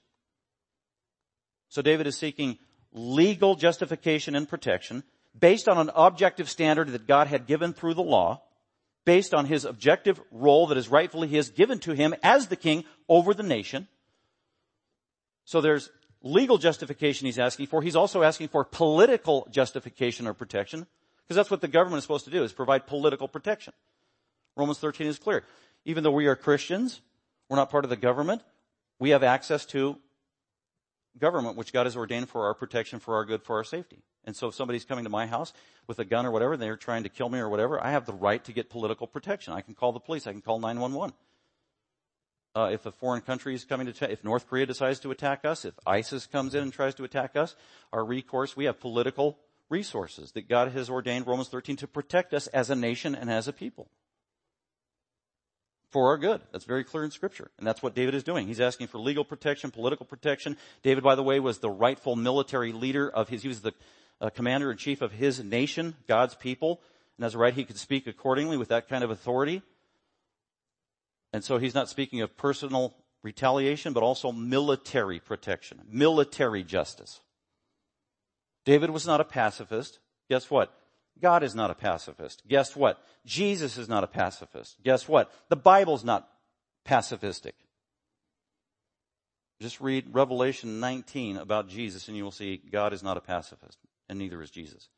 [1.68, 2.59] So David is seeking
[2.92, 5.03] legal justification and protection
[5.38, 8.42] based on an objective standard that God had given through the law,
[9.05, 12.85] based on his objective role that is rightfully his given to him as the king
[13.09, 13.88] over the nation.
[15.44, 15.90] So there's
[16.23, 17.83] legal justification he's asking for.
[17.83, 20.87] He's also asking for political justification or protection,
[21.23, 23.75] because that's what the government is supposed to do, is provide political protection.
[24.57, 25.42] Romans 13 is clear.
[25.85, 27.01] Even though we are Christians,
[27.49, 28.42] we're not part of the government,
[28.99, 29.99] we have access to
[31.18, 34.03] government, which God has ordained for our protection, for our good, for our safety.
[34.25, 35.53] And so if somebody's coming to my house
[35.87, 38.14] with a gun or whatever, they're trying to kill me or whatever, I have the
[38.14, 39.53] right to get political protection.
[39.53, 40.27] I can call the police.
[40.27, 41.14] I can call 911.
[42.57, 45.44] Uh, if a foreign country is coming to, ta- if North Korea decides to attack
[45.44, 47.57] us, if ISIS comes in and tries to attack us,
[47.92, 52.47] our recourse, we have political resources that God has ordained, Romans 13, to protect us
[52.49, 53.88] as a nation and as a people
[55.94, 56.40] for our good.
[56.50, 57.52] That's very clear in scripture.
[57.57, 58.48] And that's what David is doing.
[58.48, 60.57] He's asking for legal protection, political protection.
[60.83, 63.72] David, by the way, was the rightful military leader of his, he was the
[64.20, 66.80] uh, commander in chief of his nation, God's people.
[67.16, 69.62] And as a right, he could speak accordingly with that kind of authority.
[71.33, 77.20] And so he's not speaking of personal retaliation, but also military protection, military justice.
[78.64, 80.00] David was not a pacifist.
[80.28, 80.76] Guess what?
[81.20, 82.42] God is not a pacifist.
[82.48, 83.03] Guess what?
[83.24, 84.83] Jesus is not a pacifist.
[84.83, 85.31] Guess what?
[85.48, 86.29] The Bible's not
[86.87, 87.53] pacifistic.
[89.61, 93.79] Just read Revelation 19 about Jesus and you will see God is not a pacifist
[94.09, 94.88] and neither is Jesus.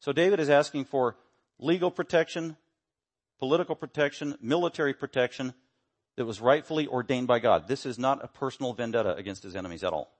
[0.00, 1.16] So David is asking for
[1.58, 2.56] legal protection,
[3.38, 5.54] political protection, military protection
[6.16, 7.68] that was rightfully ordained by God.
[7.68, 10.12] This is not a personal vendetta against his enemies at all.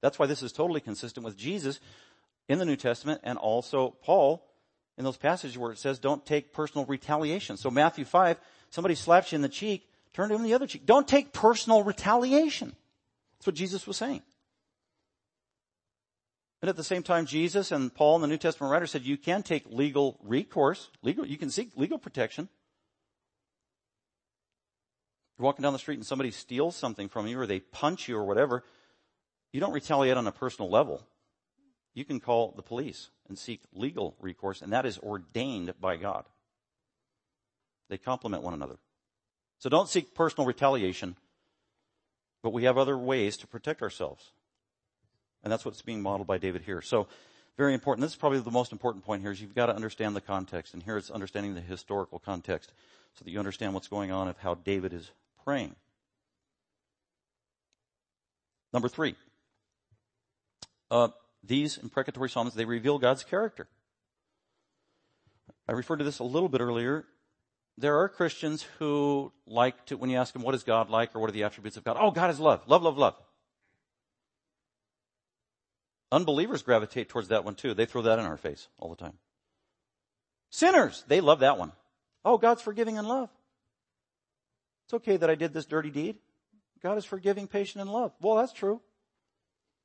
[0.00, 1.80] That's why this is totally consistent with Jesus
[2.48, 4.44] in the New Testament and also Paul
[4.96, 7.56] in those passages where it says don't take personal retaliation.
[7.56, 8.38] So Matthew 5,
[8.70, 10.86] somebody slaps you in the cheek, turn to him the other cheek.
[10.86, 12.74] Don't take personal retaliation.
[13.38, 14.22] That's what Jesus was saying.
[16.60, 19.16] And at the same time, Jesus and Paul and the New Testament writer said you
[19.16, 22.48] can take legal recourse, legal, you can seek legal protection.
[25.38, 28.16] You're walking down the street and somebody steals something from you or they punch you
[28.16, 28.64] or whatever.
[29.52, 31.06] You don't retaliate on a personal level
[31.94, 36.24] you can call the police and seek legal recourse, and that is ordained by God.
[37.88, 38.78] They complement one another.
[39.58, 41.16] So don't seek personal retaliation,
[42.42, 44.30] but we have other ways to protect ourselves.
[45.42, 46.82] And that's what's being modeled by David here.
[46.82, 47.08] So,
[47.56, 48.02] very important.
[48.02, 50.74] This is probably the most important point here is you've got to understand the context.
[50.74, 52.72] And here it's understanding the historical context
[53.14, 55.10] so that you understand what's going on of how David is
[55.44, 55.74] praying.
[58.72, 59.16] Number three.
[60.88, 61.08] Uh,
[61.42, 63.68] these imprecatory psalms, they reveal God's character.
[65.68, 67.04] I referred to this a little bit earlier.
[67.76, 71.20] There are Christians who like to, when you ask them, what is God like or
[71.20, 71.96] what are the attributes of God?
[72.00, 72.62] Oh, God is love.
[72.66, 73.14] Love, love, love.
[76.10, 77.74] Unbelievers gravitate towards that one too.
[77.74, 79.18] They throw that in our face all the time.
[80.50, 81.72] Sinners, they love that one.
[82.24, 83.28] Oh, God's forgiving and love.
[84.86, 86.16] It's okay that I did this dirty deed.
[86.82, 88.12] God is forgiving, patient, and love.
[88.20, 88.80] Well, that's true.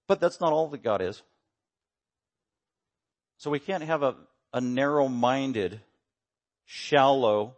[0.07, 1.21] But that's not all that God is.
[3.43, 4.15] So we can't have a,
[4.53, 5.81] a narrow-minded,
[6.63, 7.57] shallow,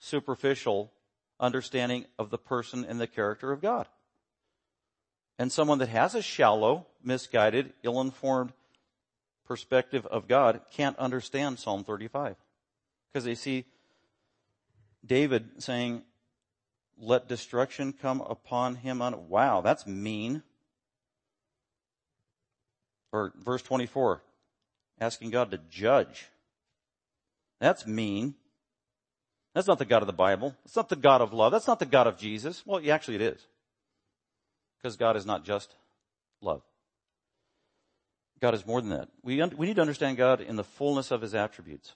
[0.00, 0.90] superficial
[1.38, 3.86] understanding of the person and the character of God.
[5.38, 8.52] And someone that has a shallow, misguided, ill-informed
[9.46, 12.34] perspective of God can't understand Psalm 35.
[13.12, 13.64] Because they see
[15.06, 16.02] David saying,
[16.98, 20.42] let destruction come upon him wow, that's mean.
[23.12, 24.20] Or verse 24,
[25.00, 26.26] asking God to judge.
[27.60, 28.34] That's mean.
[29.54, 30.54] That's not the God of the Bible.
[30.64, 31.52] It's not the God of love.
[31.52, 32.62] That's not the God of Jesus.
[32.64, 33.46] Well, actually it is.
[34.78, 35.74] Because God is not just
[36.40, 36.62] love.
[38.40, 39.08] God is more than that.
[39.22, 41.94] We, un- we need to understand God in the fullness of His attributes.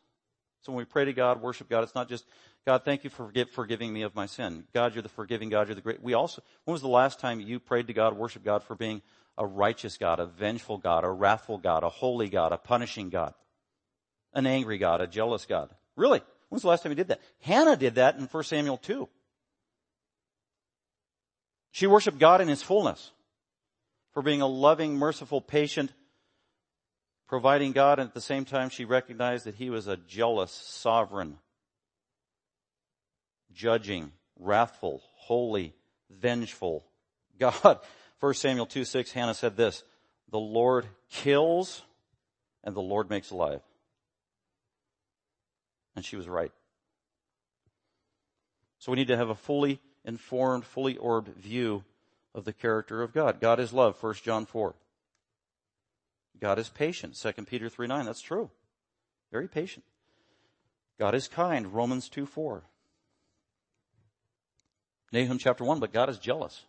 [0.63, 2.25] So when we pray to God, worship God, it's not just,
[2.67, 4.65] God, thank you for forgiving me of my sin.
[4.73, 6.03] God, you're the forgiving God, you're the great.
[6.03, 9.03] We also, when was the last time you prayed to God, worship God for being
[9.39, 13.35] a righteous God, a vengeful God, a wrathful God, a holy God, a punishing God,
[14.33, 15.71] an angry God, a jealous God.
[15.97, 16.23] Really?
[16.49, 17.21] When's the last time he did that?
[17.41, 19.09] Hannah did that in 1 Samuel 2.
[21.73, 23.11] She worshiped God in his fullness
[24.13, 25.93] for being a loving, merciful, patient,
[27.29, 31.39] providing God, and at the same time she recognized that he was a jealous, sovereign,
[33.53, 35.75] judging, wrathful, holy,
[36.11, 36.87] vengeful
[37.39, 37.81] God.
[38.21, 39.85] 1 Samuel 2 6, Hannah said this,
[40.31, 41.83] the Lord kills
[42.65, 43.61] and the Lord makes alive.
[45.95, 46.53] And she was right.
[48.79, 51.85] So we need to have a fully informed, fully orbed view
[52.35, 53.41] of the character of God.
[53.41, 54.75] God is love, 1 John 4.
[56.41, 58.05] God is patient, 2 Peter 3 9.
[58.05, 58.51] That's true.
[59.33, 59.85] Very patient.
[60.99, 62.63] God is kind, Romans 2 4.
[65.13, 66.65] Nahum chapter 1, but God is jealous.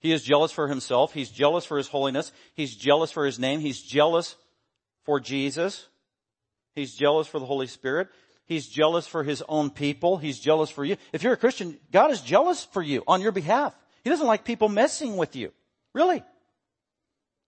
[0.00, 1.12] He is jealous for himself.
[1.12, 2.32] He's jealous for his holiness.
[2.54, 3.60] He's jealous for his name.
[3.60, 4.34] He's jealous
[5.04, 5.86] for Jesus.
[6.74, 8.08] He's jealous for the Holy Spirit.
[8.46, 10.16] He's jealous for his own people.
[10.16, 10.96] He's jealous for you.
[11.12, 13.74] If you're a Christian, God is jealous for you on your behalf.
[14.02, 15.52] He doesn't like people messing with you.
[15.94, 16.24] Really.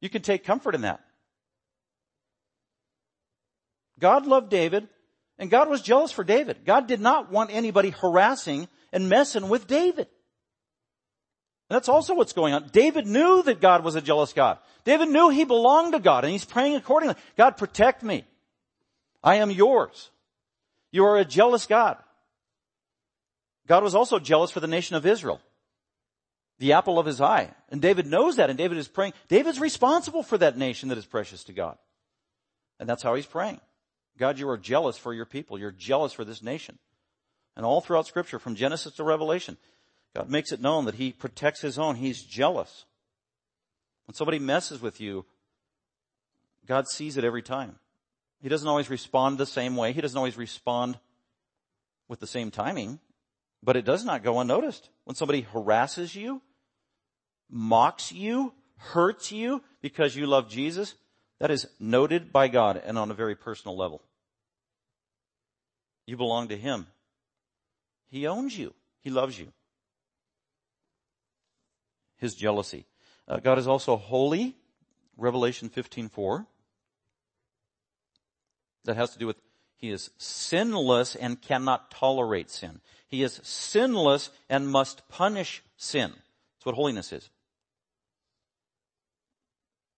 [0.01, 1.01] You can take comfort in that.
[3.99, 4.89] God loved David
[5.39, 6.65] and God was jealous for David.
[6.65, 10.09] God did not want anybody harassing and messing with David.
[11.73, 12.69] That's also what's going on.
[12.73, 14.59] David knew that God was a jealous God.
[14.85, 17.15] David knew he belonged to God and he's praying accordingly.
[17.37, 18.25] God protect me.
[19.23, 20.11] I am yours.
[20.91, 21.97] You are a jealous God.
[23.67, 25.41] God was also jealous for the nation of Israel.
[26.59, 27.51] The apple of his eye.
[27.71, 29.15] And David knows that and David is praying.
[29.29, 31.79] David's responsible for that nation that is precious to God.
[32.79, 33.61] And that's how he's praying.
[34.19, 35.59] God, you are jealous for your people.
[35.59, 36.79] You're jealous for this nation.
[37.57, 39.57] And all throughout scripture, from Genesis to Revelation,
[40.15, 41.97] God makes it known that he protects his own.
[41.97, 42.85] He's jealous.
[44.07, 45.25] When somebody messes with you,
[46.67, 47.77] God sees it every time.
[48.43, 49.93] He doesn't always respond the same way.
[49.93, 50.99] He doesn't always respond
[52.09, 52.99] with the same timing,
[53.63, 54.91] but it does not go unnoticed.
[55.05, 56.43] When somebody harasses you,
[57.49, 60.95] mocks you, hurts you because you love Jesus,
[61.39, 64.03] that is noted by God and on a very personal level.
[66.07, 66.89] You belong to Him.
[68.09, 68.75] He owns you.
[69.03, 69.53] He loves you.
[72.23, 72.87] His jealousy.
[73.27, 74.57] Uh, God is also holy.
[75.17, 76.47] Revelation 15:4
[78.85, 79.37] that has to do with
[79.77, 82.81] he is sinless and cannot tolerate sin.
[83.09, 86.13] He is sinless and must punish sin.
[86.13, 87.29] That's what holiness is.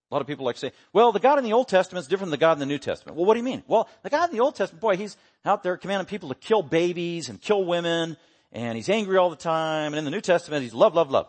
[0.09, 2.07] A lot of people like to say, well, the God in the Old Testament is
[2.07, 3.15] different than the God in the New Testament.
[3.15, 3.63] Well, what do you mean?
[3.67, 6.63] Well, the God in the Old Testament, boy, he's out there commanding people to kill
[6.63, 8.17] babies and kill women,
[8.51, 11.27] and he's angry all the time, and in the New Testament, he's love, love, love.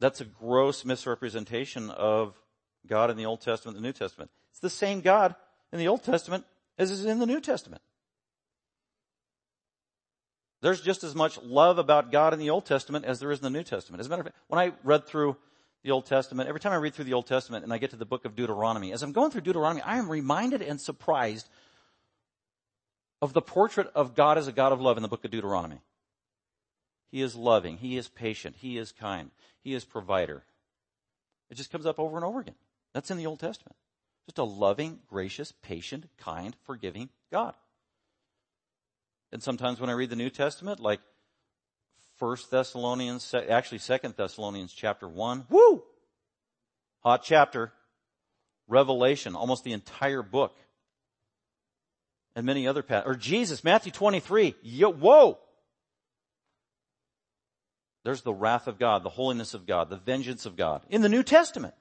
[0.00, 2.40] That's a gross misrepresentation of
[2.86, 4.30] God in the Old Testament and the New Testament.
[4.50, 5.34] It's the same God
[5.72, 6.44] in the Old Testament
[6.78, 7.82] as is in the New Testament.
[10.60, 13.44] There's just as much love about God in the Old Testament as there is in
[13.44, 14.00] the New Testament.
[14.00, 15.36] As a matter of fact, when I read through
[15.84, 17.96] the Old Testament, every time I read through the Old Testament and I get to
[17.96, 21.48] the book of Deuteronomy, as I'm going through Deuteronomy, I am reminded and surprised
[23.22, 25.80] of the portrait of God as a God of love in the book of Deuteronomy.
[27.10, 27.78] He is loving.
[27.78, 28.56] He is patient.
[28.58, 29.30] He is kind.
[29.62, 30.44] He is provider.
[31.50, 32.54] It just comes up over and over again.
[32.94, 33.76] That's in the Old Testament.
[34.26, 37.54] Just a loving, gracious, patient, kind, forgiving God.
[39.32, 41.00] And sometimes when I read the New Testament, like
[42.18, 45.82] First Thessalonians, actually Second Thessalonians chapter one, woo,
[47.00, 47.72] hot chapter.
[48.70, 50.54] Revelation, almost the entire book,
[52.36, 53.10] and many other passages.
[53.10, 55.38] Or Jesus, Matthew twenty three, yo, whoa.
[58.08, 61.10] There's the wrath of God, the holiness of God, the vengeance of God in the
[61.10, 61.74] New Testament.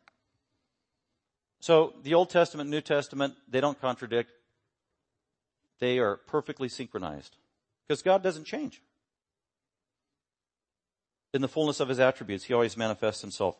[1.61, 4.29] So the Old Testament, New Testament, they don't contradict.
[5.79, 7.37] They are perfectly synchronized
[7.87, 8.81] because God doesn't change.
[11.33, 13.55] In the fullness of his attributes, he always manifests himself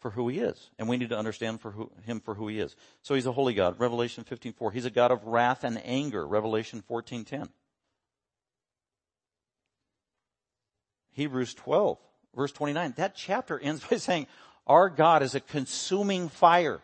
[0.00, 0.70] for who he is.
[0.78, 2.74] And we need to understand for who, him for who he is.
[3.02, 3.78] So he's a holy God.
[3.78, 4.72] Revelation 15:4.
[4.72, 6.26] He's a God of wrath and anger.
[6.26, 7.50] Revelation 14:10.
[11.18, 11.98] Hebrews 12,
[12.34, 12.94] verse 29.
[12.96, 14.26] That chapter ends by saying,
[14.66, 16.80] our God is a consuming fire.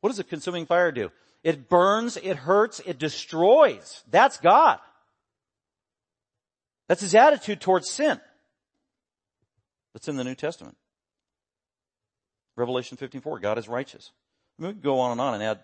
[0.00, 1.10] What does a consuming fire do?
[1.42, 4.02] It burns, it hurts, it destroys.
[4.10, 4.78] That's God.
[6.88, 8.20] That's his attitude towards sin.
[9.92, 10.76] That's in the New Testament.
[12.56, 14.12] Revelation 15:4, God is righteous.
[14.58, 15.60] I mean, we can go on and on and add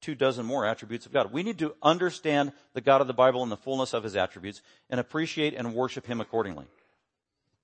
[0.00, 1.32] two dozen more attributes of God.
[1.32, 4.62] We need to understand the God of the Bible and the fullness of his attributes
[4.90, 6.66] and appreciate and worship him accordingly.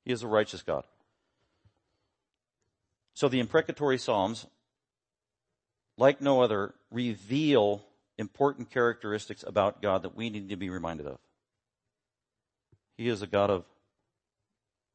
[0.05, 0.85] He is a righteous God.
[3.15, 4.47] So the imprecatory Psalms
[5.97, 7.85] like no other, reveal
[8.19, 11.19] important characteristics about God that we need to be reminded of.
[12.97, 13.65] He is a God of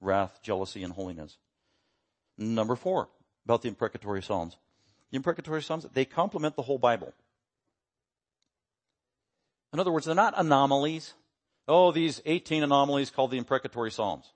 [0.01, 1.37] wrath, jealousy, and holiness.
[2.37, 3.09] Number four,
[3.45, 4.57] about the imprecatory Psalms.
[5.11, 7.13] The imprecatory Psalms, they complement the whole Bible.
[9.73, 11.13] In other words, they're not anomalies.
[11.67, 14.31] Oh, these 18 anomalies called the imprecatory Psalms.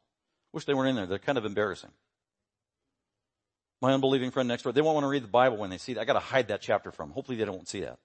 [0.54, 1.08] Wish they weren't in there.
[1.08, 1.89] They're kind of embarrassing.
[3.82, 5.93] My unbelieving friend next door, they won't want to read the Bible when they see
[5.95, 6.01] that.
[6.01, 7.16] I gotta hide that chapter from them.
[7.16, 7.97] Hopefully they don't see that.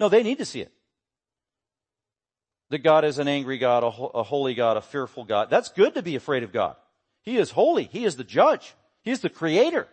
[0.00, 0.72] No, they need to see it.
[2.70, 5.50] That God is an angry God, a, a holy God, a fearful God.
[5.50, 6.74] That's good to be afraid of God.
[7.22, 7.84] He is holy.
[7.84, 8.74] He is the judge.
[9.02, 9.86] He is the creator.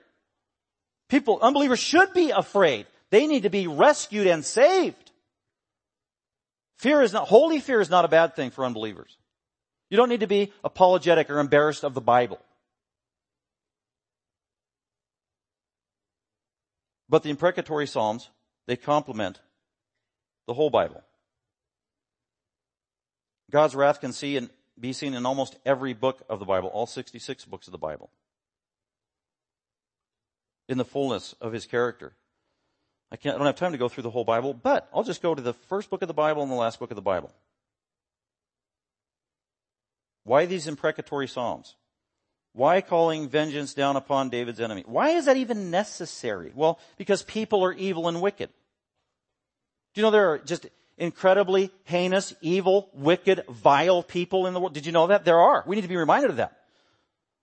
[1.10, 2.88] People, unbelievers should be afraid.
[3.10, 5.12] They need to be rescued and saved.
[6.78, 9.18] Fear is not, holy fear is not a bad thing for unbelievers.
[9.90, 12.40] You don't need to be apologetic or embarrassed of the Bible.
[17.10, 18.30] But the imprecatory Psalms,
[18.68, 19.40] they complement
[20.46, 21.04] the whole Bible.
[23.50, 26.86] God's wrath can see and be seen in almost every book of the Bible, all
[26.86, 28.12] 66 books of the Bible.
[30.68, 32.14] In the fullness of his character.
[33.12, 35.24] I can't, I don't have time to go through the whole Bible, but I'll just
[35.24, 37.34] go to the first book of the Bible and the last book of the Bible.
[40.30, 41.76] Why these imprecatory Psalms?
[42.54, 44.84] Why calling vengeance down upon David's enemy?
[44.86, 46.52] Why is that even necessary?
[46.54, 48.50] Well, because people are evil and wicked.
[49.96, 50.68] Do you know there are just
[51.00, 54.76] incredibly heinous, evil, wicked, vile people in the world?
[54.76, 55.26] Did you know that?
[55.26, 55.64] There are.
[55.66, 56.60] We need to be reminded of that.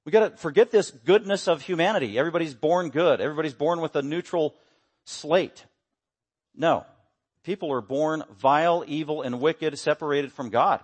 [0.04, 2.16] We gotta forget this goodness of humanity.
[2.16, 3.20] Everybody's born good.
[3.20, 4.54] Everybody's born with a neutral
[5.04, 5.64] slate.
[6.54, 6.86] No.
[7.42, 10.80] People are born vile, evil, and wicked, separated from God.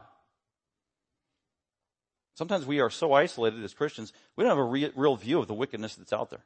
[2.35, 5.49] Sometimes we are so isolated as Christians, we don't have a re- real view of
[5.49, 6.45] the wickedness that's out there.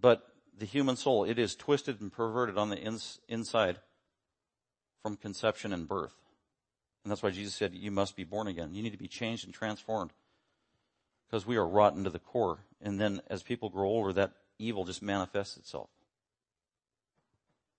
[0.00, 0.26] But
[0.56, 3.78] the human soul, it is twisted and perverted on the ins- inside
[5.02, 6.14] from conception and birth.
[7.04, 8.74] And that's why Jesus said, you must be born again.
[8.74, 10.12] You need to be changed and transformed.
[11.28, 12.60] Because we are rotten to the core.
[12.80, 15.90] And then as people grow older, that evil just manifests itself.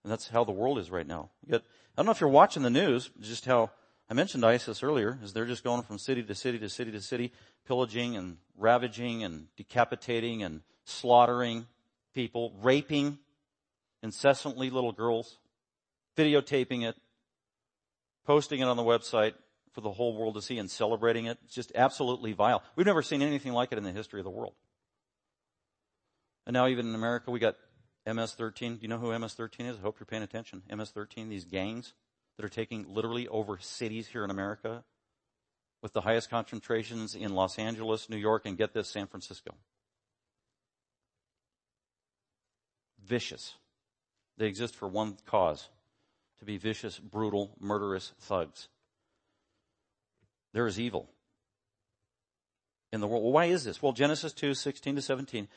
[0.08, 1.32] And that's how the world is right now.
[1.46, 3.72] Yet, I don't know if you're watching the news, just how
[4.10, 7.02] I mentioned ISIS earlier, is they're just going from city to city to city to
[7.02, 7.34] city,
[7.68, 11.68] pillaging and ravaging and decapitating and slaughtering
[12.14, 13.20] people, raping
[14.02, 15.40] incessantly little girls,
[16.16, 16.96] videotaping it,
[18.26, 19.34] posting it on the website
[19.74, 21.38] for the whole world to see and celebrating it.
[21.44, 22.64] It's just absolutely vile.
[22.78, 24.54] We've never seen anything like it in the history of the world.
[26.46, 27.58] And now even in America, we got
[28.08, 28.76] MS-13.
[28.76, 29.78] Do you know who MS-13 is?
[29.78, 30.64] I hope you're paying attention.
[30.70, 31.94] MS-13, these gangs
[32.38, 34.84] that are taking literally over cities here in America
[35.82, 39.54] with the highest concentrations in Los Angeles, New York, and get this, San Francisco.
[43.06, 43.56] Vicious.
[44.38, 45.70] They exist for one cause.
[46.40, 48.70] To be vicious, brutal, murderous thugs.
[50.54, 51.10] There is evil
[52.94, 53.24] in the world.
[53.24, 53.82] Well, why is this?
[53.82, 55.48] Well, Genesis 2, 16 to 17.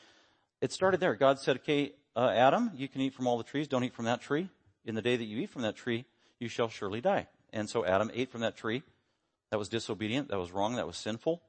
[0.59, 1.15] It started there.
[1.15, 3.67] God said, okay, uh, Adam, you can eat from all the trees.
[3.67, 4.49] Don't eat from that tree.
[4.85, 6.05] In the day that you eat from that tree,
[6.39, 7.27] you shall surely die.
[7.53, 8.83] And so Adam ate from that tree.
[9.51, 10.29] That was disobedient.
[10.29, 10.75] That was wrong.
[10.75, 11.41] That was sinful.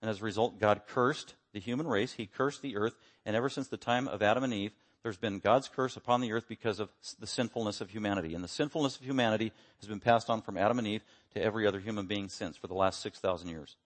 [0.00, 2.12] And as a result, God cursed the human race.
[2.12, 2.96] He cursed the earth.
[3.26, 4.72] And ever since the time of Adam and Eve,
[5.02, 6.88] there's been God's curse upon the earth because of
[7.18, 8.34] the sinfulness of humanity.
[8.34, 11.02] And the sinfulness of humanity has been passed on from Adam and Eve
[11.34, 13.76] to every other human being since for the last 6,000 years.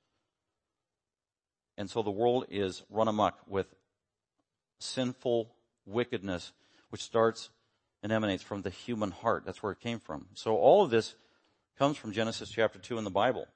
[1.79, 3.75] And so the world is run amok with
[4.79, 5.51] sinful
[5.87, 6.53] wickedness,
[6.91, 7.51] which starts
[8.03, 9.45] and emanates from the human heart.
[9.47, 10.27] That's where it came from.
[10.35, 11.15] So all of this
[11.79, 13.47] comes from Genesis chapter 2 in the Bible.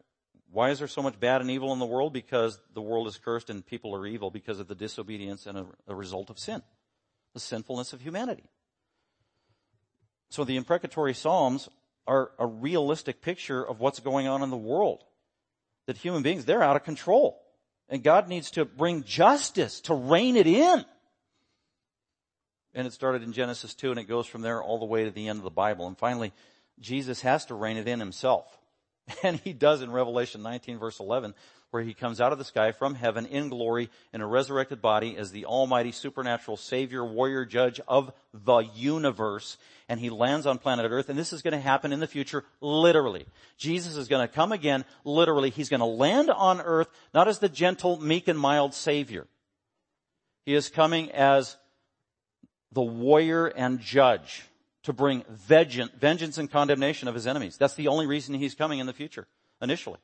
[0.52, 2.12] Why is there so much bad and evil in the world?
[2.12, 5.66] Because the world is cursed and people are evil because of the disobedience and a,
[5.86, 6.62] a result of sin.
[7.34, 8.44] The sinfulness of humanity.
[10.30, 11.68] So the imprecatory Psalms
[12.06, 15.04] are a realistic picture of what's going on in the world.
[15.86, 17.40] That human beings, they're out of control.
[17.88, 20.84] And God needs to bring justice to rein it in.
[22.74, 25.10] And it started in Genesis 2 and it goes from there all the way to
[25.10, 25.86] the end of the Bible.
[25.86, 26.32] And finally,
[26.78, 28.58] Jesus has to rein it in himself.
[29.24, 31.34] And he does in Revelation 19 verse 11,
[31.70, 35.16] where he comes out of the sky from heaven in glory in a resurrected body
[35.16, 39.56] as the almighty supernatural savior, warrior, judge of the universe.
[39.88, 41.08] And he lands on planet earth.
[41.08, 43.26] And this is going to happen in the future literally.
[43.56, 45.50] Jesus is going to come again literally.
[45.50, 49.26] He's going to land on earth, not as the gentle, meek and mild savior.
[50.44, 51.56] He is coming as
[52.72, 54.42] the warrior and judge
[54.84, 57.56] to bring vengeance and condemnation of his enemies.
[57.56, 59.26] That's the only reason he's coming in the future,
[59.60, 59.98] initially.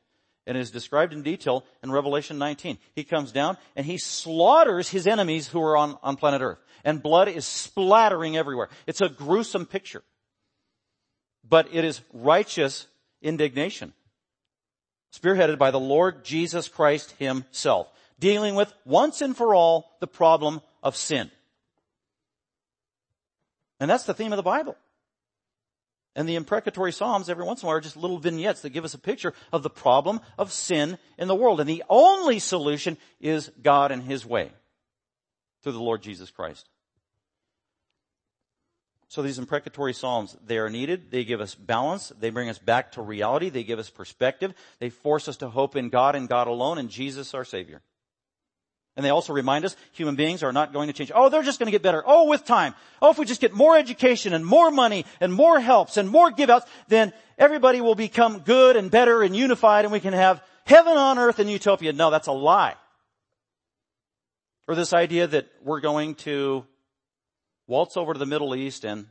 [0.46, 2.78] And is described in detail in Revelation 19.
[2.94, 6.58] He comes down and he slaughters his enemies who are on, on planet earth.
[6.84, 8.68] And blood is splattering everywhere.
[8.86, 10.04] It's a gruesome picture.
[11.48, 12.86] But it is righteous
[13.22, 13.92] indignation.
[15.12, 17.88] Spearheaded by the Lord Jesus Christ himself.
[18.20, 21.30] Dealing with once and for all the problem of sin.
[23.80, 24.76] And that's the theme of the Bible.
[26.14, 28.86] And the imprecatory Psalms every once in a while are just little vignettes that give
[28.86, 31.60] us a picture of the problem of sin in the world.
[31.60, 34.50] And the only solution is God and His way
[35.62, 36.70] through the Lord Jesus Christ.
[39.08, 41.10] So these imprecatory psalms, they are needed.
[41.10, 42.12] They give us balance.
[42.18, 43.50] They bring us back to reality.
[43.50, 44.54] They give us perspective.
[44.78, 47.82] They force us to hope in God and God alone and Jesus our Savior.
[48.96, 51.12] And they also remind us human beings are not going to change.
[51.14, 52.02] Oh, they're just going to get better.
[52.06, 52.74] Oh, with time.
[53.02, 56.30] Oh, if we just get more education and more money and more helps and more
[56.30, 60.42] give outs, then everybody will become good and better and unified and we can have
[60.64, 61.92] heaven on earth and utopia.
[61.92, 62.74] No, that's a lie.
[64.66, 66.64] Or this idea that we're going to
[67.66, 69.06] waltz over to the Middle East and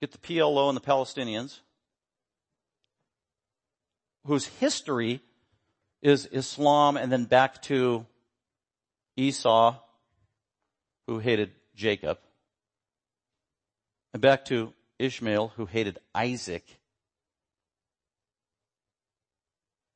[0.00, 1.60] get the PLO and the Palestinians,
[4.26, 5.20] whose history
[6.00, 8.06] is Islam and then back to
[9.16, 9.76] Esau,
[11.06, 12.18] who hated Jacob,
[14.12, 16.64] and back to Ishmael, who hated Isaac.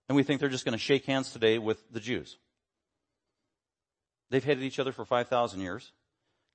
[0.08, 2.36] And we think they're just going to shake hands today with the Jews.
[4.30, 5.92] They've hated each other for 5,000 years.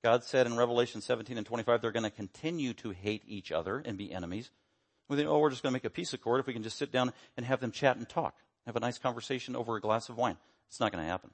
[0.02, 3.78] God said in Revelation 17 and 25, they're going to continue to hate each other
[3.78, 4.50] and be enemies.
[5.08, 6.78] We think, oh, we're just going to make a peace accord if we can just
[6.78, 8.34] sit down and have them chat and talk,
[8.66, 10.36] have a nice conversation over a glass of wine.
[10.68, 11.30] It's not going to happen.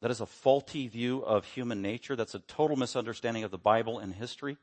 [0.00, 2.14] That is a faulty view of human nature.
[2.14, 4.56] That's a total misunderstanding of the Bible and history.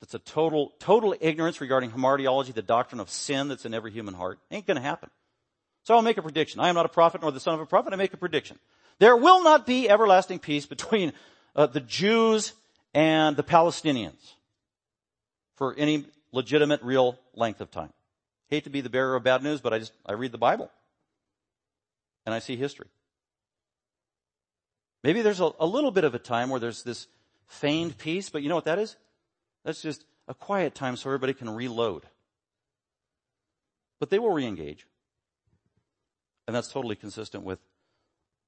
[0.00, 4.14] That's a total, total ignorance regarding hamartiology, the doctrine of sin that's in every human
[4.14, 4.38] heart.
[4.50, 5.10] Ain't gonna happen.
[5.84, 6.60] So I'll make a prediction.
[6.60, 7.92] I am not a prophet nor the son of a prophet.
[7.92, 8.58] I make a prediction.
[8.98, 11.12] There will not be everlasting peace between
[11.54, 12.52] uh, the Jews
[12.94, 14.34] and the Palestinians
[15.56, 17.92] for any legitimate, real length of time.
[18.48, 20.70] Hate to be the bearer of bad news, but I just, I read the Bible.
[22.26, 22.86] And I see history.
[25.04, 27.06] Maybe there's a, a little bit of a time where there's this
[27.46, 28.96] feigned peace, but you know what that is?
[29.64, 32.04] That's just a quiet time so everybody can reload.
[34.00, 34.80] But they will reengage.
[36.46, 37.58] And that's totally consistent with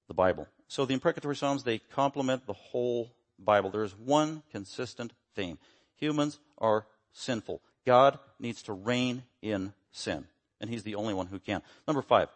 [0.08, 0.48] the Bible.
[0.68, 3.70] So the imprecatory Psalms, they complement the whole Bible.
[3.70, 5.58] There is one consistent theme.
[5.96, 7.60] Humans are sinful.
[7.86, 10.26] God needs to rein in sin.
[10.60, 11.62] And He's the only one who can.
[11.86, 12.28] Number five.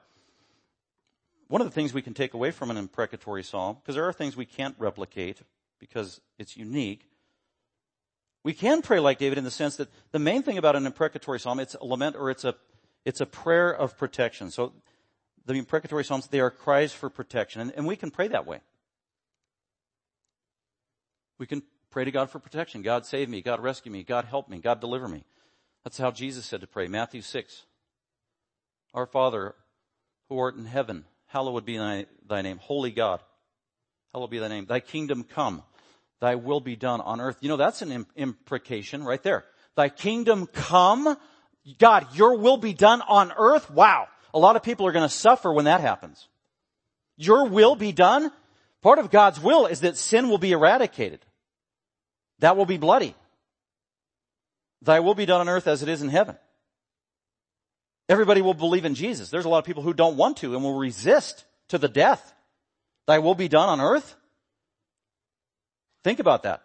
[1.48, 4.12] One of the things we can take away from an imprecatory psalm, because there are
[4.12, 5.42] things we can't replicate
[5.78, 7.08] because it's unique.
[8.42, 11.40] We can pray like David in the sense that the main thing about an imprecatory
[11.40, 12.54] psalm, it's a lament or it's a,
[13.04, 14.50] it's a prayer of protection.
[14.50, 14.72] So
[15.46, 17.60] the imprecatory psalms, they are cries for protection.
[17.60, 18.60] And, and we can pray that way.
[21.38, 22.82] We can pray to God for protection.
[22.82, 23.42] God save me.
[23.42, 24.02] God rescue me.
[24.02, 24.58] God help me.
[24.58, 25.24] God deliver me.
[25.82, 26.86] That's how Jesus said to pray.
[26.86, 27.66] Matthew 6.
[28.94, 29.54] Our Father,
[30.28, 31.04] who art in heaven,
[31.34, 32.58] hallowed be thy, thy name.
[32.58, 33.20] Holy God,
[34.12, 34.66] hallowed be thy name.
[34.66, 35.64] Thy kingdom come.
[36.20, 37.38] Thy will be done on earth.
[37.40, 39.44] You know, that's an imprecation right there.
[39.76, 41.16] Thy kingdom come.
[41.78, 43.68] God, your will be done on earth.
[43.68, 44.06] Wow.
[44.32, 46.28] A lot of people are going to suffer when that happens.
[47.16, 48.30] Your will be done.
[48.80, 51.20] Part of God's will is that sin will be eradicated.
[52.38, 53.16] That will be bloody.
[54.82, 56.36] Thy will be done on earth as it is in heaven.
[58.08, 59.30] Everybody will believe in Jesus.
[59.30, 62.34] There's a lot of people who don't want to and will resist to the death.
[63.06, 64.14] Thy will be done on earth.
[66.02, 66.62] Think about that.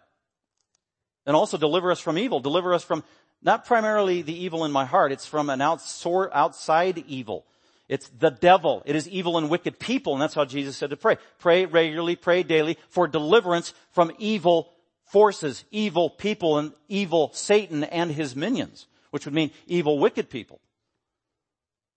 [1.25, 2.39] And also deliver us from evil.
[2.39, 3.03] Deliver us from
[3.41, 5.13] not primarily the evil in my heart.
[5.13, 7.45] It's from an outside evil.
[7.87, 8.83] It's the devil.
[8.85, 10.13] It is evil and wicked people.
[10.13, 11.17] And that's how Jesus said to pray.
[11.39, 14.71] Pray regularly, pray daily for deliverance from evil
[15.05, 20.59] forces, evil people and evil Satan and his minions, which would mean evil wicked people.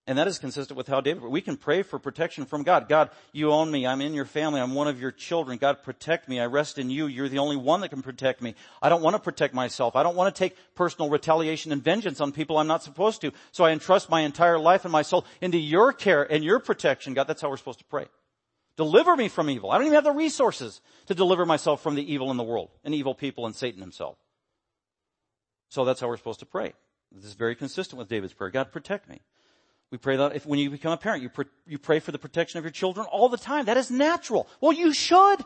[0.04, 2.88] And that is consistent with how David, we can pray for protection from God.
[2.88, 3.86] God, you own me.
[3.86, 4.60] I'm in your family.
[4.60, 5.58] I'm one of your children.
[5.58, 6.40] God, protect me.
[6.40, 7.06] I rest in you.
[7.06, 8.56] You're the only one that can protect me.
[8.80, 9.94] I don't want to protect myself.
[9.94, 13.30] I don't want to take personal retaliation and vengeance on people I'm not supposed to.
[13.52, 17.14] So I entrust my entire life and my soul into your care and your protection.
[17.14, 18.06] God, that's how we're supposed to pray.
[18.76, 19.70] Deliver me from evil.
[19.70, 22.70] I don't even have the resources to deliver myself from the evil in the world
[22.82, 24.16] and evil people and Satan himself.
[25.68, 26.72] So that's how we're supposed to pray.
[27.12, 28.50] This is very consistent with David's prayer.
[28.50, 29.20] God, protect me.
[29.92, 32.18] We pray that if when you become a parent, you, pr- you pray for the
[32.18, 33.66] protection of your children all the time.
[33.66, 34.48] That is natural.
[34.58, 35.44] Well, you should.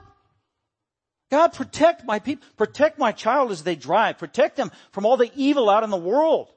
[1.33, 5.33] God, protect my people, protect my child as they drive, protect them from all the
[5.35, 6.53] evil out in the world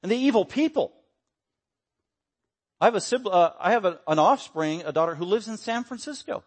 [0.00, 0.92] and the evil people.
[2.80, 5.56] I have a sibling, uh, I have a, an offspring, a daughter who lives in
[5.56, 6.44] San Francisco.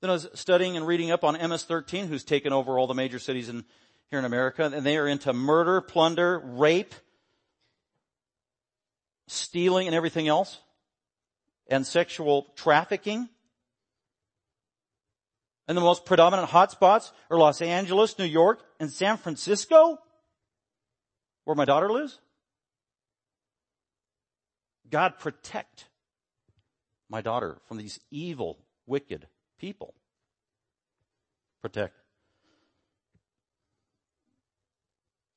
[0.00, 3.20] Then I was studying and reading up on MS-13, who's taken over all the major
[3.20, 3.64] cities in,
[4.10, 6.96] here in America, and they are into murder, plunder, rape,
[9.28, 10.58] stealing and everything else,
[11.68, 13.28] and sexual trafficking.
[15.66, 19.98] And the most predominant hotspots are Los Angeles, New York, and San Francisco,
[21.44, 22.18] where my daughter lives.
[24.90, 25.86] God protect
[27.10, 29.26] my daughter from these evil, wicked
[29.58, 29.94] people.
[31.60, 31.94] Protect.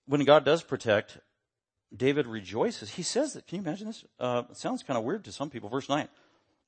[0.05, 1.17] When God does protect,
[1.95, 2.91] David rejoices.
[2.91, 3.47] He says that.
[3.47, 4.05] Can you imagine this?
[4.19, 5.69] Uh, it sounds kind of weird to some people.
[5.69, 6.07] Verse 9.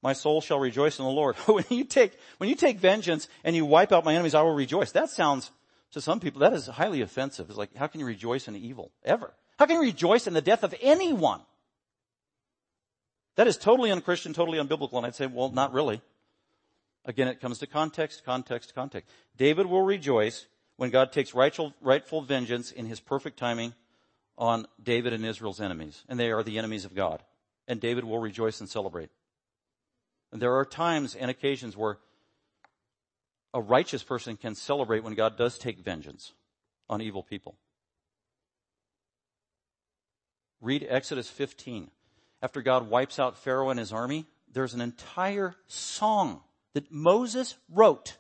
[0.01, 1.35] My soul shall rejoice in the Lord.
[1.45, 4.53] when you take, when you take vengeance and you wipe out my enemies, I will
[4.53, 4.91] rejoice.
[4.91, 5.51] That sounds,
[5.91, 7.49] to some people, that is highly offensive.
[7.49, 8.91] It's like, how can you rejoice in evil?
[9.05, 9.33] Ever.
[9.57, 11.39] How can you rejoice in the death of anyone?
[13.35, 14.97] That is totally unchristian, totally unbiblical.
[14.97, 16.01] And I'd say, well, not really.
[17.05, 19.09] Again, it comes to context, context, context.
[19.37, 23.73] David will rejoice when God takes rightful, rightful vengeance in his perfect timing
[24.37, 26.03] on David and Israel's enemies.
[26.09, 27.23] And they are the enemies of God.
[27.67, 29.09] And David will rejoice and celebrate.
[30.31, 31.97] And there are times and occasions where
[33.53, 36.33] a righteous person can celebrate when God does take vengeance
[36.89, 37.55] on evil people.
[40.59, 41.91] Read Exodus 15
[42.43, 46.41] after God wipes out Pharaoh and his army, there's an entire song
[46.73, 48.17] that Moses wrote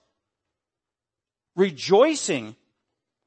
[1.57, 2.55] rejoicing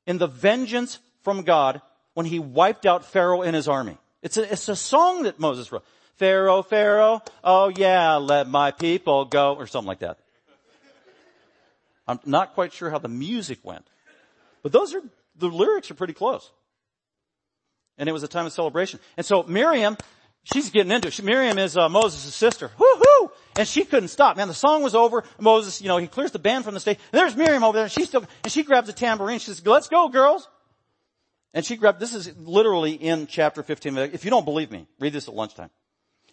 [0.07, 1.83] in the vengeance from God
[2.17, 3.99] when he wiped out Pharaoh and his army.
[4.23, 5.85] It's a, it's a song that Moses wrote.
[6.15, 10.19] Pharaoh, Pharaoh, oh yeah, let my people go, or something like that.
[12.09, 13.87] I'm not quite sure how the music went.
[14.63, 15.03] But those are,
[15.37, 16.51] the lyrics are pretty close.
[17.99, 18.99] And it was a time of celebration.
[19.19, 19.99] And so Miriam
[20.53, 21.15] she's getting into it.
[21.15, 22.71] She, Miriam is uh, Moses' sister.
[22.79, 23.31] Woohoo!
[23.59, 24.37] And she couldn't stop.
[24.37, 25.25] Man, the song was over.
[25.39, 26.99] Moses, you know, he clears the band from the stage.
[27.13, 27.85] And there's Miriam over there.
[27.85, 29.39] And she still, and she grabs a tambourine.
[29.39, 30.49] She says, let's go, girls.
[31.57, 33.97] And she grabbed, this is literally in chapter 15.
[33.97, 35.71] If you don't believe me, read this at lunchtime.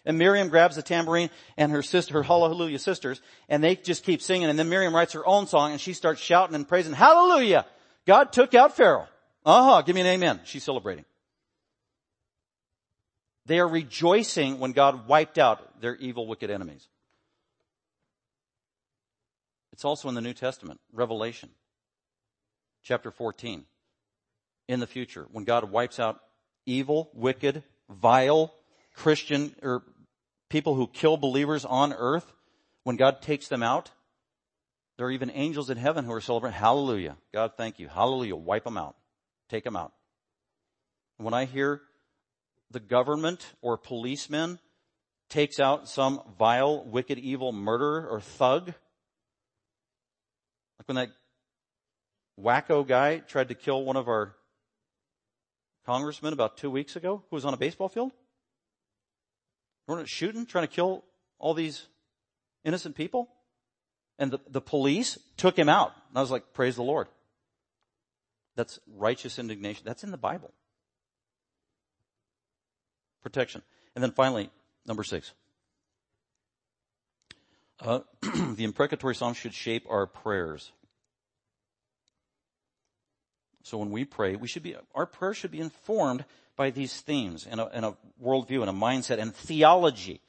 [0.04, 4.20] And Miriam grabs the tambourine and her sister, her hallelujah sisters, and they just keep
[4.20, 4.50] singing.
[4.50, 7.64] And then Miriam writes her own song and she starts shouting and praising, hallelujah!
[8.06, 9.08] God took out Pharaoh.
[9.46, 10.40] Uh-huh, give me an amen.
[10.44, 11.06] She's celebrating.
[13.46, 16.86] They are rejoicing when God wiped out their evil, wicked enemies.
[19.72, 21.48] It's also in the New Testament, Revelation,
[22.82, 23.64] chapter 14.
[24.66, 26.20] In the future, when God wipes out
[26.64, 28.54] evil, wicked, vile
[28.94, 29.82] Christian or
[30.48, 32.32] people who kill believers on earth,
[32.82, 33.90] when God takes them out,
[34.96, 37.16] there are even angels in heaven who are celebrating, hallelujah.
[37.32, 37.88] God, thank you.
[37.88, 38.36] Hallelujah.
[38.36, 38.96] Wipe them out.
[39.50, 39.92] Take them out.
[41.18, 41.82] When I hear
[42.70, 44.58] the government or policeman
[45.28, 48.66] takes out some vile, wicked, evil murderer or thug.
[50.78, 51.10] Like when that
[52.40, 54.34] wacko guy tried to kill one of our
[55.86, 58.12] congressmen about two weeks ago who was on a baseball field.
[60.06, 61.04] Shooting, trying to kill
[61.38, 61.86] all these
[62.64, 63.28] innocent people?
[64.18, 65.92] And the, the police took him out.
[66.08, 67.08] And I was like, praise the Lord.
[68.56, 69.82] That's righteous indignation.
[69.84, 70.52] That's in the Bible
[73.24, 73.62] protection.
[73.96, 74.50] And then finally,
[74.86, 75.32] number six.
[77.80, 80.70] Uh, the imprecatory psalm should shape our prayers.
[83.64, 87.46] So when we pray, we should be, our prayer should be informed by these themes
[87.50, 90.20] and a, and a worldview and a mindset and theology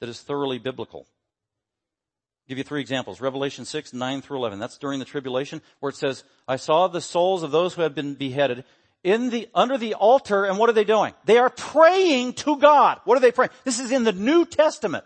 [0.00, 1.06] that is thoroughly biblical.
[1.06, 3.20] I'll give you three examples.
[3.20, 4.58] Revelation 6, 9 through 11.
[4.58, 7.94] That's during the tribulation where it says, I saw the souls of those who had
[7.94, 8.64] been beheaded
[9.04, 11.14] in the, under the altar and what are they doing?
[11.24, 13.00] They are praying to God.
[13.04, 13.52] What are they praying?
[13.62, 15.04] This is in the New Testament.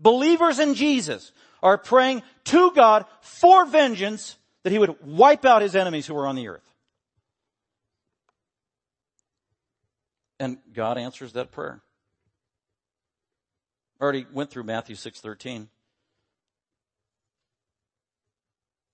[0.00, 1.30] Believers in Jesus
[1.62, 6.26] are praying to God for vengeance that he would wipe out his enemies who are
[6.26, 6.67] on the earth.
[10.40, 11.80] And God answers that prayer.
[14.00, 15.68] I already went through Matthew 6:13.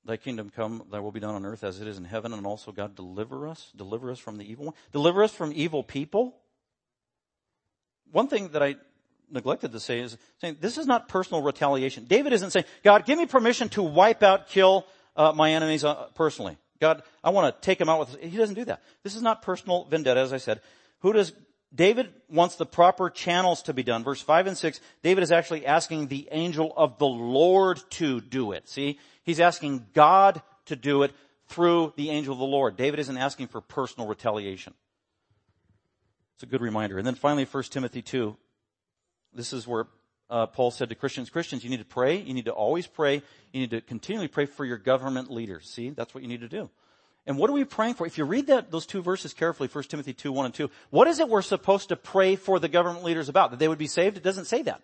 [0.07, 2.47] Thy kingdom come, thy will be done on earth as it is in heaven, and
[2.47, 4.74] also God deliver us, deliver us from the evil one.
[4.92, 6.36] Deliver us from evil people.
[8.12, 8.76] One thing that I
[9.30, 12.05] neglected to say is saying this is not personal retaliation.
[12.05, 14.86] David isn't saying, God, give me permission to wipe out, kill
[15.16, 16.59] uh, my enemies uh, personally.
[16.80, 18.82] God, I want to take them out with, he doesn't do that.
[19.03, 20.61] This is not personal vendetta, as I said.
[21.05, 21.35] Who does,
[21.75, 24.05] David wants the proper channels to be done.
[24.05, 28.53] Verse 5 and 6, David is actually asking the angel of the Lord to do
[28.53, 28.71] it.
[28.71, 28.99] See?
[29.23, 31.13] He's asking God to do it
[31.49, 32.79] through the angel of the Lord.
[32.79, 34.73] David isn't asking for personal retaliation.
[36.37, 36.97] It's a good reminder.
[36.97, 38.35] And then finally, 1 Timothy 2.
[39.35, 39.89] This is where
[40.31, 42.17] uh, Paul said to Christians, Christians, you need to pray.
[42.17, 43.23] You need to always pray.
[43.53, 45.69] You need to continually pray for your government leaders.
[45.69, 46.71] See, that's what you need to do.
[47.27, 48.07] And what are we praying for?
[48.07, 51.09] If you read that, those two verses carefully, 1 Timothy 2, 1 and 2, what
[51.09, 53.51] is it we're supposed to pray for the government leaders about?
[53.51, 54.16] That they would be saved?
[54.16, 54.83] It doesn't say that.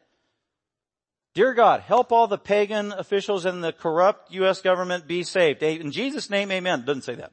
[1.35, 4.63] Dear God, help all the pagan officials and the corrupt U.S.
[4.63, 5.63] government be saved.
[5.63, 6.81] In Jesus' name, amen.
[6.81, 7.33] It doesn't say that.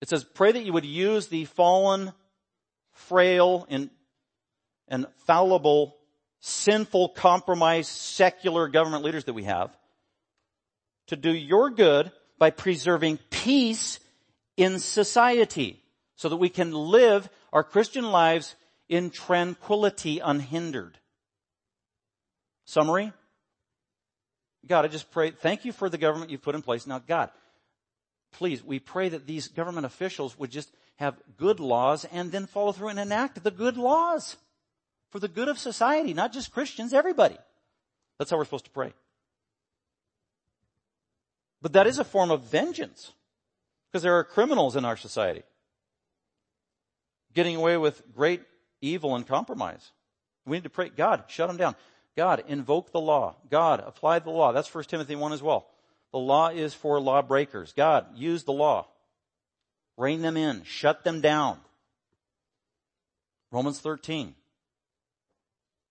[0.00, 2.12] It says, pray that you would use the fallen,
[2.92, 3.90] frail, and,
[4.86, 5.96] and fallible,
[6.40, 9.76] sinful, compromised, secular government leaders that we have
[11.08, 13.98] to do your good by preserving peace
[14.56, 15.82] in society
[16.16, 18.54] so that we can live our Christian lives
[18.88, 20.98] in tranquility unhindered.
[22.64, 23.12] Summary?
[24.66, 26.86] God, I just pray, thank you for the government you've put in place.
[26.86, 27.30] Now, God,
[28.32, 32.72] please, we pray that these government officials would just have good laws and then follow
[32.72, 34.36] through and enact the good laws
[35.10, 37.38] for the good of society, not just Christians, everybody.
[38.18, 38.92] That's how we're supposed to pray.
[41.60, 43.12] But that is a form of vengeance
[43.90, 45.42] because there are criminals in our society
[47.34, 48.42] getting away with great
[48.80, 49.92] evil and compromise.
[50.46, 51.74] We need to pray, God, shut them down.
[52.16, 53.36] God, invoke the law.
[53.50, 54.52] God, apply the law.
[54.52, 55.68] That's 1 Timothy 1 as well.
[56.10, 57.72] The law is for lawbreakers.
[57.76, 58.88] God, use the law.
[59.96, 60.64] Rein them in.
[60.64, 61.58] Shut them down.
[63.52, 64.34] Romans 13.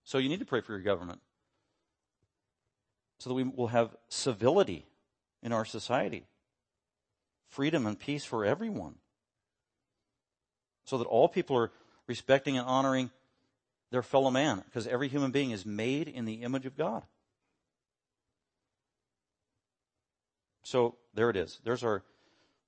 [0.03, 1.20] So you need to pray for your government.
[3.20, 4.86] So that we will have civility
[5.42, 6.26] in our society.
[7.50, 8.96] Freedom and peace for everyone.
[10.86, 11.72] So that all people are
[12.08, 13.12] respecting and honoring
[13.92, 14.64] their fellow man.
[14.66, 17.04] Because every human being is made in the image of God.
[20.64, 21.60] So there it is.
[21.64, 22.04] There's our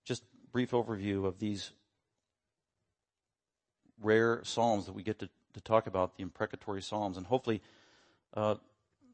[0.06, 1.72] just brief overview of these
[4.02, 7.18] rare psalms that we get to, to talk about, the imprecatory psalms.
[7.18, 7.62] And hopefully,
[8.34, 8.56] uh,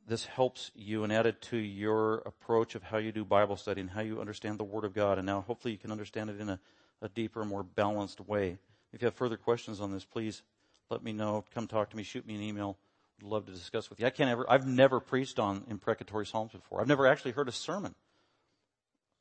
[0.07, 3.89] this helps you and added to your approach of how you do Bible study and
[3.89, 5.17] how you understand the Word of God.
[5.17, 6.59] And now hopefully you can understand it in a,
[7.01, 8.57] a deeper, more balanced way.
[8.93, 10.43] If you have further questions on this, please
[10.89, 11.43] let me know.
[11.53, 12.03] Come talk to me.
[12.03, 12.77] Shoot me an email.
[13.19, 14.05] I'd love to discuss with you.
[14.05, 16.81] I can't ever, I've never preached on imprecatory psalms before.
[16.81, 17.95] I've never actually heard a sermon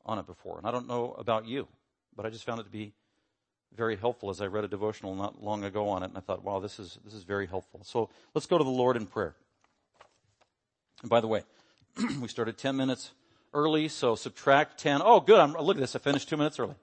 [0.04, 0.58] on it before.
[0.58, 1.68] And I don't know about you,
[2.14, 2.92] but I just found it to be
[3.74, 6.06] very helpful as I read a devotional not long ago on it.
[6.06, 7.80] And I thought, wow, this is, this is very helpful.
[7.84, 9.34] So let's go to the Lord in prayer.
[11.02, 11.42] And by the way,
[12.20, 13.12] we started 10 minutes
[13.52, 15.00] early, so subtract 10.
[15.04, 15.38] Oh, good.
[15.38, 15.94] I'm, look at this.
[15.96, 16.74] I finished two minutes early.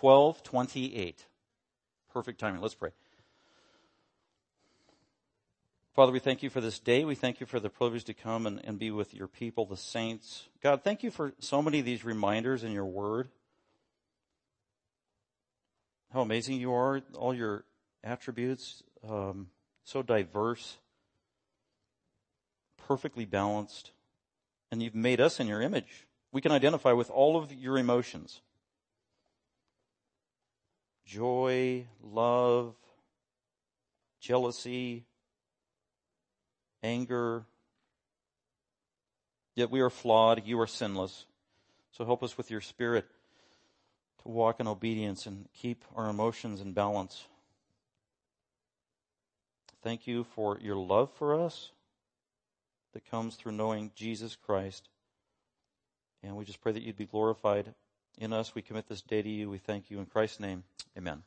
[0.00, 1.24] 1228.
[2.12, 2.60] Perfect timing.
[2.60, 2.90] Let's pray.
[5.94, 7.04] Father, we thank you for this day.
[7.04, 9.76] We thank you for the privilege to come and, and be with your people, the
[9.76, 10.48] saints.
[10.62, 13.28] God, thank you for so many of these reminders in your word.
[16.12, 17.64] How amazing you are, all your
[18.02, 19.48] attributes, um,
[19.84, 20.78] so diverse,
[22.86, 23.92] perfectly balanced,
[24.70, 26.06] and you've made us in your image.
[26.32, 28.40] We can identify with all of your emotions.
[31.04, 32.74] Joy, love,
[34.20, 35.04] jealousy,
[36.82, 37.44] anger.
[39.54, 40.46] Yet we are flawed.
[40.46, 41.26] You are sinless.
[41.90, 43.06] So help us with your spirit
[44.22, 47.26] to walk in obedience and keep our emotions in balance.
[49.82, 51.72] Thank you for your love for us
[52.92, 54.88] that comes through knowing Jesus Christ.
[56.22, 57.74] And we just pray that you'd be glorified
[58.18, 58.54] in us.
[58.54, 59.50] We commit this day to you.
[59.50, 60.64] We thank you in Christ's name.
[60.96, 61.22] Amen.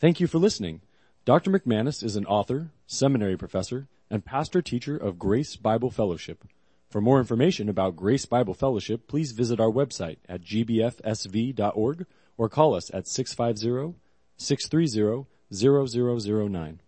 [0.00, 0.80] Thank you for listening.
[1.24, 1.50] Dr.
[1.50, 6.44] McManus is an author, seminary professor, and pastor teacher of Grace Bible Fellowship.
[6.90, 12.06] For more information about Grace Bible Fellowship, please visit our website at gbfsv.org
[12.36, 13.98] or call us at 650
[14.36, 16.80] 630 0009.